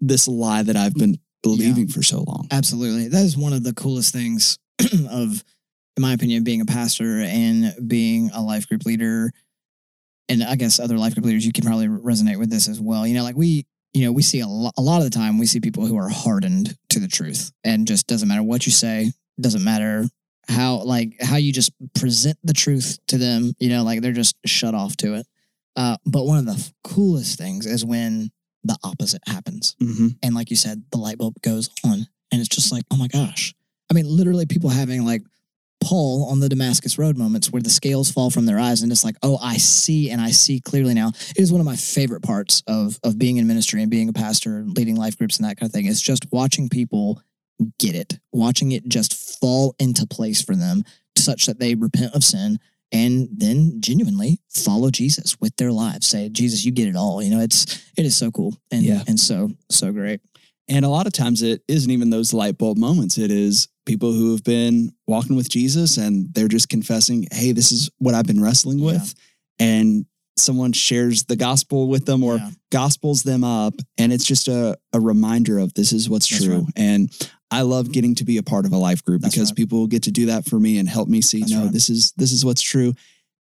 this 0.00 0.26
lie 0.28 0.62
that 0.62 0.76
i've 0.76 0.94
been 0.94 1.18
believing 1.42 1.88
for 1.88 2.02
so 2.02 2.24
long 2.26 2.48
Absolutely. 2.50 3.08
That 3.08 3.24
is 3.24 3.36
one 3.36 3.52
of 3.52 3.62
the 3.62 3.74
coolest 3.74 4.12
things 4.12 4.58
of, 5.10 5.44
in 5.96 6.00
my 6.00 6.12
opinion, 6.12 6.44
being 6.44 6.60
a 6.60 6.66
pastor 6.66 7.20
and 7.20 7.74
being 7.86 8.30
a 8.34 8.42
life 8.42 8.68
group 8.68 8.84
leader. 8.84 9.32
And 10.28 10.42
I 10.42 10.56
guess 10.56 10.78
other 10.78 10.98
life 10.98 11.14
group 11.14 11.26
leaders, 11.26 11.46
you 11.46 11.52
can 11.52 11.64
probably 11.64 11.88
resonate 11.88 12.38
with 12.38 12.50
this 12.50 12.68
as 12.68 12.80
well. 12.80 13.06
You 13.06 13.14
know, 13.14 13.22
like 13.22 13.36
we, 13.36 13.66
you 13.94 14.04
know, 14.04 14.12
we 14.12 14.22
see 14.22 14.40
a, 14.40 14.46
lo- 14.46 14.72
a 14.76 14.82
lot 14.82 14.98
of 14.98 15.04
the 15.04 15.10
time, 15.10 15.38
we 15.38 15.46
see 15.46 15.60
people 15.60 15.86
who 15.86 15.96
are 15.96 16.08
hardened 16.08 16.76
to 16.90 17.00
the 17.00 17.08
truth 17.08 17.50
and 17.64 17.86
just 17.86 18.06
doesn't 18.06 18.28
matter 18.28 18.42
what 18.42 18.66
you 18.66 18.72
say, 18.72 19.12
doesn't 19.40 19.64
matter 19.64 20.04
how, 20.48 20.82
like, 20.82 21.14
how 21.20 21.36
you 21.36 21.52
just 21.52 21.72
present 21.94 22.38
the 22.42 22.52
truth 22.52 22.98
to 23.08 23.18
them, 23.18 23.52
you 23.58 23.68
know, 23.68 23.82
like 23.84 24.00
they're 24.00 24.12
just 24.12 24.36
shut 24.44 24.74
off 24.74 24.96
to 24.98 25.14
it. 25.14 25.26
Uh, 25.76 25.96
but 26.04 26.24
one 26.24 26.38
of 26.38 26.46
the 26.46 26.72
coolest 26.84 27.38
things 27.38 27.66
is 27.66 27.84
when 27.84 28.30
the 28.64 28.76
opposite 28.84 29.22
happens. 29.26 29.76
Hmm 29.80 30.08
and 30.22 30.34
like 30.34 30.50
you 30.50 30.56
said 30.56 30.82
the 30.90 30.98
light 30.98 31.18
bulb 31.18 31.34
goes 31.42 31.70
on 31.84 32.06
and 32.32 32.40
it's 32.40 32.48
just 32.48 32.72
like 32.72 32.84
oh 32.90 32.96
my 32.96 33.08
gosh. 33.08 33.54
I 33.90 33.94
mean 33.94 34.06
literally 34.06 34.46
people 34.46 34.70
having 34.70 35.04
like 35.04 35.22
paul 35.80 36.28
on 36.28 36.40
the 36.40 36.48
damascus 36.48 36.98
road 36.98 37.16
moments 37.16 37.52
where 37.52 37.62
the 37.62 37.70
scales 37.70 38.10
fall 38.10 38.30
from 38.30 38.46
their 38.46 38.58
eyes 38.58 38.82
and 38.82 38.90
it's 38.90 39.04
like 39.04 39.14
oh 39.22 39.38
i 39.40 39.56
see 39.56 40.10
and 40.10 40.20
i 40.20 40.28
see 40.30 40.60
clearly 40.60 40.92
now. 40.92 41.08
It 41.30 41.38
is 41.38 41.52
one 41.52 41.60
of 41.60 41.66
my 41.66 41.76
favorite 41.76 42.22
parts 42.22 42.62
of 42.66 42.98
of 43.04 43.16
being 43.18 43.36
in 43.36 43.46
ministry 43.46 43.80
and 43.80 43.90
being 43.90 44.08
a 44.08 44.12
pastor 44.12 44.56
and 44.58 44.76
leading 44.76 44.96
life 44.96 45.16
groups 45.16 45.38
and 45.38 45.48
that 45.48 45.56
kind 45.56 45.68
of 45.68 45.72
thing. 45.72 45.86
It's 45.86 46.02
just 46.02 46.26
watching 46.32 46.68
people 46.68 47.22
get 47.78 47.94
it 47.94 48.18
watching 48.32 48.72
it 48.72 48.88
just 48.88 49.38
fall 49.40 49.74
into 49.78 50.06
place 50.06 50.42
for 50.42 50.54
them 50.54 50.82
such 51.16 51.46
that 51.46 51.58
they 51.58 51.74
repent 51.74 52.14
of 52.14 52.22
sin 52.22 52.58
and 52.92 53.28
then 53.36 53.80
genuinely 53.80 54.40
follow 54.48 54.90
Jesus 54.90 55.36
with 55.40 55.54
their 55.56 55.72
lives. 55.72 56.06
Say, 56.06 56.28
Jesus, 56.28 56.64
you 56.64 56.72
get 56.72 56.88
it 56.88 56.96
all. 56.96 57.22
You 57.22 57.30
know, 57.30 57.40
it's 57.40 57.82
it 57.96 58.04
is 58.06 58.16
so 58.16 58.30
cool 58.30 58.56
and 58.70 58.82
Yeah. 58.84 59.02
and 59.06 59.18
so 59.20 59.50
so 59.70 59.92
great. 59.92 60.20
And 60.70 60.84
a 60.84 60.88
lot 60.90 61.06
of 61.06 61.12
times 61.14 61.42
it 61.42 61.62
isn't 61.66 61.90
even 61.90 62.10
those 62.10 62.34
light 62.34 62.58
bulb 62.58 62.76
moments. 62.76 63.16
It 63.16 63.30
is 63.30 63.68
people 63.86 64.12
who 64.12 64.32
have 64.32 64.44
been 64.44 64.92
walking 65.06 65.34
with 65.34 65.48
Jesus 65.48 65.96
and 65.96 66.28
they're 66.34 66.46
just 66.48 66.68
confessing, 66.68 67.26
hey, 67.32 67.52
this 67.52 67.72
is 67.72 67.88
what 67.98 68.14
I've 68.14 68.26
been 68.26 68.42
wrestling 68.42 68.82
with. 68.82 69.14
And 69.58 70.04
someone 70.36 70.72
shares 70.72 71.24
the 71.24 71.36
gospel 71.36 71.88
with 71.88 72.04
them 72.04 72.22
or 72.22 72.36
Yeah. 72.36 72.50
gospels 72.70 73.22
them 73.22 73.44
up. 73.44 73.74
And 73.96 74.12
it's 74.12 74.24
just 74.26 74.46
a, 74.46 74.78
a 74.92 75.00
reminder 75.00 75.58
of 75.58 75.72
this 75.72 75.92
is 75.92 76.08
what's 76.10 76.28
That's 76.28 76.44
true. 76.44 76.56
right. 76.58 76.72
And 76.76 77.10
I 77.50 77.62
love 77.62 77.90
getting 77.92 78.14
to 78.16 78.24
be 78.24 78.36
a 78.36 78.42
part 78.42 78.66
of 78.66 78.72
a 78.72 78.76
life 78.76 79.04
group 79.04 79.22
That's 79.22 79.34
because 79.34 79.50
right. 79.50 79.56
people 79.56 79.86
get 79.86 80.02
to 80.04 80.10
do 80.10 80.26
that 80.26 80.44
for 80.44 80.58
me 80.60 80.78
and 80.78 80.88
help 80.88 81.08
me 81.08 81.22
see, 81.22 81.40
That's 81.40 81.52
no, 81.52 81.62
right. 81.64 81.72
this 81.72 81.88
is 81.88 82.12
this 82.16 82.32
is 82.32 82.44
what's 82.44 82.62
true. 82.62 82.92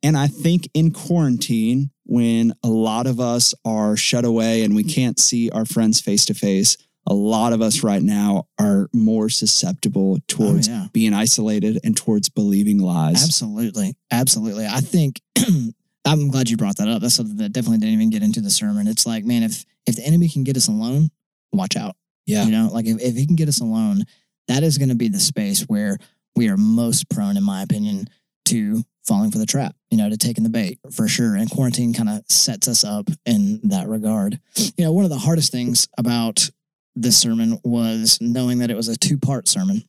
And 0.03 0.17
I 0.17 0.25
think 0.27 0.67
in 0.73 0.91
quarantine, 0.91 1.91
when 2.05 2.53
a 2.63 2.67
lot 2.67 3.05
of 3.05 3.19
us 3.19 3.53
are 3.63 3.95
shut 3.95 4.25
away 4.25 4.63
and 4.63 4.75
we 4.75 4.83
can't 4.83 5.19
see 5.19 5.51
our 5.51 5.65
friends 5.65 6.01
face 6.01 6.25
to 6.25 6.33
face, 6.33 6.75
a 7.07 7.13
lot 7.13 7.53
of 7.53 7.61
us 7.61 7.83
right 7.83 8.01
now 8.01 8.47
are 8.59 8.89
more 8.93 9.29
susceptible 9.29 10.15
oh, 10.17 10.23
towards 10.27 10.67
Oh, 10.67 10.71
yeah. 10.71 10.87
being 10.93 11.13
isolated 11.13 11.79
and 11.83 11.95
towards 11.95 12.29
believing 12.29 12.79
lies. 12.79 13.23
Absolutely. 13.23 13.95
Absolutely. 14.11 14.65
I 14.65 14.79
think 14.81 15.21
I'm 16.05 16.29
glad 16.29 16.49
you 16.49 16.57
brought 16.57 16.77
that 16.77 16.87
up. 16.87 17.01
That's 17.03 17.13
something 17.13 17.37
that 17.37 17.53
definitely 17.53 17.77
didn't 17.79 17.93
even 17.93 18.09
get 18.09 18.23
into 18.23 18.41
the 18.41 18.49
sermon. 18.49 18.87
It's 18.87 19.05
like, 19.05 19.23
man, 19.23 19.43
if 19.43 19.65
if 19.85 19.95
the 19.95 20.03
enemy 20.05 20.29
can 20.29 20.43
get 20.43 20.57
us 20.57 20.67
alone, 20.67 21.09
watch 21.53 21.75
out. 21.75 21.95
Yeah. 22.31 22.45
You 22.45 22.51
know, 22.51 22.69
like 22.71 22.85
if, 22.85 23.01
if 23.01 23.15
he 23.15 23.25
can 23.25 23.35
get 23.35 23.47
us 23.49 23.59
alone, 23.61 24.03
that 24.47 24.63
is 24.63 24.77
going 24.77 24.89
to 24.89 24.95
be 24.95 25.07
the 25.09 25.19
space 25.19 25.61
where 25.63 25.97
we 26.35 26.49
are 26.49 26.57
most 26.57 27.09
prone, 27.09 27.37
in 27.37 27.43
my 27.43 27.61
opinion, 27.61 28.07
to 28.45 28.83
falling 29.05 29.31
for 29.31 29.37
the 29.39 29.45
trap, 29.45 29.75
you 29.89 29.97
know, 29.97 30.09
to 30.09 30.17
taking 30.17 30.43
the 30.43 30.49
bait 30.49 30.79
for 30.91 31.07
sure. 31.07 31.35
And 31.35 31.49
quarantine 31.49 31.93
kind 31.93 32.09
of 32.09 32.23
sets 32.29 32.67
us 32.67 32.83
up 32.83 33.09
in 33.25 33.59
that 33.69 33.87
regard. 33.87 34.39
You 34.77 34.85
know, 34.85 34.91
one 34.91 35.03
of 35.03 35.09
the 35.09 35.17
hardest 35.17 35.51
things 35.51 35.87
about 35.97 36.49
this 36.95 37.17
sermon 37.19 37.59
was 37.63 38.17
knowing 38.21 38.59
that 38.59 38.69
it 38.69 38.75
was 38.75 38.87
a 38.89 38.97
two 38.97 39.17
part 39.17 39.47
sermon. 39.47 39.83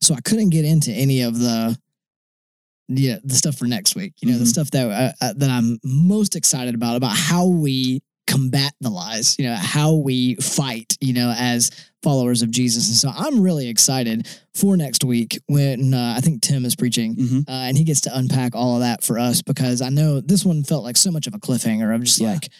So 0.00 0.14
I 0.14 0.20
couldn't 0.20 0.50
get 0.50 0.64
into 0.64 0.92
any 0.92 1.22
of 1.22 1.38
the 1.38 1.76
yeah 2.88 3.16
the 3.24 3.34
stuff 3.34 3.56
for 3.56 3.66
next 3.66 3.96
week. 3.96 4.14
You 4.20 4.30
know, 4.32 4.38
the 4.38 4.44
Mhm. 4.44 4.48
stuff 4.48 4.70
that 4.70 4.90
uh, 4.90 5.12
uh, 5.20 5.32
that 5.36 5.50
I'm 5.50 5.78
most 5.84 6.36
excited 6.36 6.74
about 6.74 6.96
about 6.96 7.16
how 7.16 7.46
we 7.46 8.02
combat 8.28 8.72
the 8.80 8.90
lies. 8.90 9.34
You 9.38 9.46
know, 9.46 9.56
how 9.56 9.94
we 9.94 10.36
fight. 10.36 10.96
You 11.00 11.14
know, 11.14 11.34
as 11.36 11.70
followers 12.04 12.42
of 12.42 12.50
Jesus. 12.52 12.86
And 12.88 12.96
so 12.96 13.10
I'm 13.10 13.40
really 13.42 13.68
excited 13.68 14.28
for 14.54 14.76
next 14.76 15.02
week 15.02 15.36
when 15.48 15.92
uh, 15.92 16.14
I 16.16 16.20
think 16.20 16.42
Tim 16.42 16.64
is 16.64 16.76
preaching 16.76 17.16
Mhm. 17.16 17.40
uh, 17.48 17.52
and 17.52 17.76
he 17.76 17.82
gets 17.82 18.02
to 18.02 18.16
unpack 18.16 18.54
all 18.54 18.76
of 18.76 18.82
that 18.82 19.02
for 19.02 19.18
us 19.18 19.42
because 19.42 19.82
I 19.82 19.88
know 19.88 20.20
this 20.20 20.44
one 20.44 20.62
felt 20.62 20.84
like 20.84 20.96
so 20.96 21.10
much 21.10 21.26
of 21.26 21.34
a 21.34 21.40
cliffhanger. 21.40 21.92
I'm 21.92 22.04
just 22.04 22.20
Yeah. 22.20 22.34
like, 22.34 22.50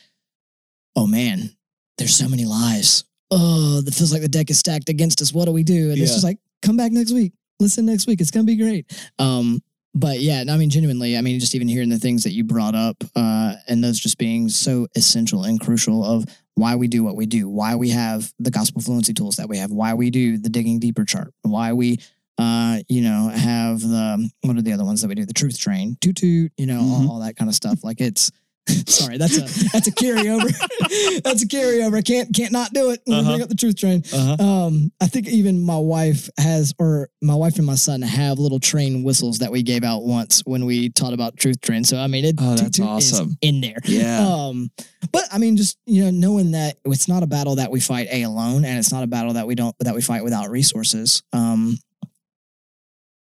oh 0.97 1.07
man, 1.07 1.51
there's 1.99 2.17
so 2.17 2.29
many 2.29 2.45
lies. 2.47 3.05
Oh, 3.31 3.81
that 3.83 3.95
feels 3.95 4.13
like 4.13 4.23
the 4.23 4.29
deck 4.29 4.51
is 4.51 4.59
stacked 4.59 4.89
against 4.89 5.23
us. 5.23 5.33
What 5.33 5.45
do 5.45 5.53
we 5.53 5.63
do? 5.63 5.93
And 5.93 6.01
it's 6.01 6.13
just 6.13 6.25
like, 6.25 6.39
come 6.63 6.77
back 6.77 6.91
next 6.91 7.13
week. 7.13 7.33
Listen 7.61 7.87
next 7.87 8.07
week. 8.09 8.21
It's 8.21 8.31
gonna 8.33 8.45
be 8.45 8.57
great. 8.57 8.87
Um, 9.21 9.63
but 9.99 10.21
yeah, 10.21 10.45
I 10.49 10.57
mean, 10.57 10.71
genuinely, 10.71 11.17
I 11.17 11.21
mean, 11.21 11.41
just 11.41 11.55
even 11.55 11.69
hearing 11.69 11.89
the 11.89 11.99
things 11.99 12.23
that 12.25 12.33
you 12.33 12.45
brought 12.45 12.75
up, 12.75 12.97
uh, 13.17 13.55
and 13.69 13.83
those 13.83 13.99
just 13.99 14.19
being 14.19 14.49
so 14.49 14.87
essential 14.95 15.45
and 15.45 15.61
crucial 15.61 16.05
of 16.05 16.25
why 16.55 16.75
we 16.77 16.89
do 16.89 17.03
what 17.05 17.17
we 17.17 17.27
do, 17.27 17.49
why 17.49 17.75
we 17.77 17.91
have 17.91 18.33
the 18.39 18.51
gospel 18.51 18.81
fluency 18.83 19.13
tools 19.15 19.37
that 19.37 19.49
we 19.49 19.59
have, 19.59 19.71
why 19.71 19.95
we 19.95 20.11
do 20.11 20.39
the 20.39 20.49
digging 20.49 20.79
deeper 20.79 21.05
chart, 21.05 21.33
why 21.43 21.73
we 21.73 21.99
uh, 22.39 22.79
you 22.89 23.01
know, 23.01 23.29
have 23.29 23.81
the 23.81 24.31
what 24.43 24.57
are 24.57 24.63
the 24.63 24.73
other 24.73 24.85
ones 24.85 25.01
that 25.03 25.09
we 25.09 25.15
do? 25.17 25.27
The 25.27 25.33
truth 25.33 25.59
train, 25.59 25.97
toot 26.01 26.15
toot, 26.17 26.53
you 26.57 26.67
know, 26.67 26.81
Mhm. 26.81 26.93
all, 27.09 27.11
all 27.15 27.21
that 27.21 27.35
kind 27.37 27.49
of 27.49 27.55
stuff. 27.57 27.83
Like 27.83 28.01
it's 28.01 28.31
sorry, 28.87 29.17
that's 29.19 29.37
a 29.37 29.41
that's 29.73 29.87
a 29.89 29.93
carryover. 29.93 30.49
that's 31.25 31.43
a 31.43 31.47
carryover. 31.49 31.97
I 31.97 32.03
can't 32.03 32.35
can't 32.35 32.53
not 32.53 32.73
do 32.73 32.91
it 32.91 33.01
when 33.05 33.19
Uh-huh. 33.21 33.31
bring 33.31 33.43
up 33.43 33.49
the 33.49 33.55
truth 33.55 33.77
train. 33.77 34.03
Uh-huh. 34.13 34.43
Um, 34.43 34.93
I 35.01 35.07
think 35.07 35.29
even 35.29 35.61
my 35.63 35.79
wife 35.79 36.29
has, 36.39 36.75
or 36.79 37.09
my 37.23 37.35
wife 37.35 37.57
and 37.57 37.67
my 37.67 37.75
son 37.75 38.03
have 38.03 38.39
little 38.39 38.61
train 38.61 39.03
whistles 39.03 39.39
that 39.39 39.51
we 39.51 39.63
gave 39.63 39.85
out 39.85 40.05
once 40.05 40.41
when 40.45 40.65
we 40.67 40.91
taught 40.91 41.13
about 41.13 41.37
truth 41.37 41.61
train. 41.61 41.85
So 41.85 41.99
I 41.99 42.07
mean, 42.07 42.25
it 42.25 42.37
Oh, 42.39 42.55
that's 42.55 42.79
awesome. 42.81 43.37
in 43.41 43.61
there. 43.61 43.79
Yeah. 43.85 44.21
Um, 44.27 44.71
but 45.13 45.25
I 45.33 45.39
mean, 45.39 45.57
just 45.57 45.79
you 45.87 46.05
know, 46.05 46.11
knowing 46.11 46.51
that 46.53 46.77
it's 46.85 47.09
not 47.09 47.23
a 47.23 47.27
battle 47.27 47.57
that 47.57 47.71
we 47.71 47.81
fight 47.81 48.09
a 48.11 48.23
alone, 48.23 48.65
and 48.65 48.79
it's 48.79 48.93
not 48.93 49.03
a 49.03 49.07
battle 49.07 49.33
that 49.35 49.47
we 49.47 49.55
don't 49.55 49.75
that 49.81 49.95
we 49.95 50.03
fight 50.03 50.25
without 50.25 50.51
resources. 50.51 51.23
Um, 51.33 51.79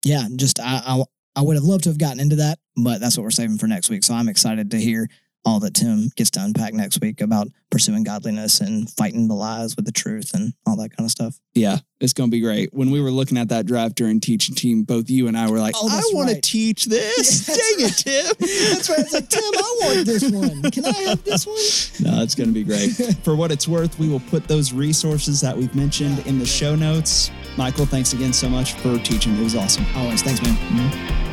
yeah, 0.05 0.25
just 0.35 0.59
I, 0.59 0.81
I 0.85 1.03
I 1.35 1.41
would 1.41 1.55
have 1.55 1.63
loved 1.63 1.83
to 1.83 1.89
have 1.89 1.97
gotten 1.97 2.19
into 2.19 2.37
that, 2.37 2.59
but 2.75 2.99
that's 2.99 3.17
what 3.17 3.23
we're 3.23 3.31
saving 3.31 3.57
for 3.57 3.67
next 3.67 3.89
week. 3.89 4.03
So 4.03 4.13
I'm 4.13 4.29
excited 4.29 4.71
to 4.71 4.77
hear 4.77 5.07
all 5.49 5.59
that 5.61 5.73
Tim 5.73 6.09
gets 6.15 6.29
to 6.31 6.43
unpack 6.43 6.73
next 6.73 7.01
week 7.01 7.21
about 7.21 7.47
pursuing 7.71 8.03
godliness 8.03 8.61
and 8.61 8.89
fighting 8.91 9.27
the 9.27 9.33
lies 9.33 9.75
with 9.75 9.85
the 9.85 9.91
truth 9.91 10.33
and 10.33 10.53
all 10.67 10.75
that 10.77 10.95
kind 10.95 11.05
of 11.05 11.11
stuff. 11.11 11.39
Yeah, 11.55 11.79
it's 11.99 12.13
going 12.13 12.29
to 12.29 12.31
be 12.31 12.39
great. 12.41 12.73
When 12.73 12.91
we 12.91 13.01
were 13.01 13.11
looking 13.11 13.37
at 13.37 13.49
that 13.49 13.65
drive 13.65 13.95
during 13.95 14.19
teaching 14.19 14.55
team, 14.55 14.83
both 14.83 15.09
you 15.09 15.27
and 15.27 15.37
I 15.37 15.49
were 15.49 15.59
like, 15.59 15.75
Oh, 15.77 15.87
I 15.89 16.01
want 16.15 16.29
to 16.29 16.39
teach 16.39 16.85
this. 16.85 17.47
Yeah, 17.47 17.55
Dang 17.55 17.85
that's 17.85 18.05
it, 18.05 18.37
Tim. 18.37 18.71
That's 18.73 18.89
right. 18.89 18.99
It's 18.99 19.13
like 19.13 19.29
Tim, 19.29 19.43
I 19.43 19.77
want 19.81 20.05
this 20.05 20.31
one. 20.31 20.71
Can 20.71 20.85
I 20.85 20.97
have 21.09 21.23
this 21.23 21.45
one? 21.45 21.55
No, 22.01 22.21
it's 22.21 22.35
going 22.35 22.47
to 22.47 22.53
be 22.53 22.63
great. 22.63 22.89
For 23.23 23.35
what 23.35 23.51
it's 23.51 23.67
worth, 23.67 23.99
we 23.99 24.07
will 24.07 24.21
put 24.21 24.47
those 24.47 24.71
resources 24.71 25.41
that 25.41 25.55
we've 25.55 25.73
mentioned 25.75 26.25
in 26.27 26.39
the 26.39 26.45
show 26.45 26.75
notes. 26.75 27.31
Michael, 27.57 27.85
thanks 27.85 28.13
again 28.13 28.31
so 28.31 28.47
much 28.47 28.73
for 28.73 28.97
teaching. 28.99 29.35
It 29.37 29.43
was 29.43 29.55
awesome. 29.55 29.85
Always. 29.95 30.21
Thanks, 30.21 30.41
man. 30.41 30.55
Mm-hmm. 30.55 31.28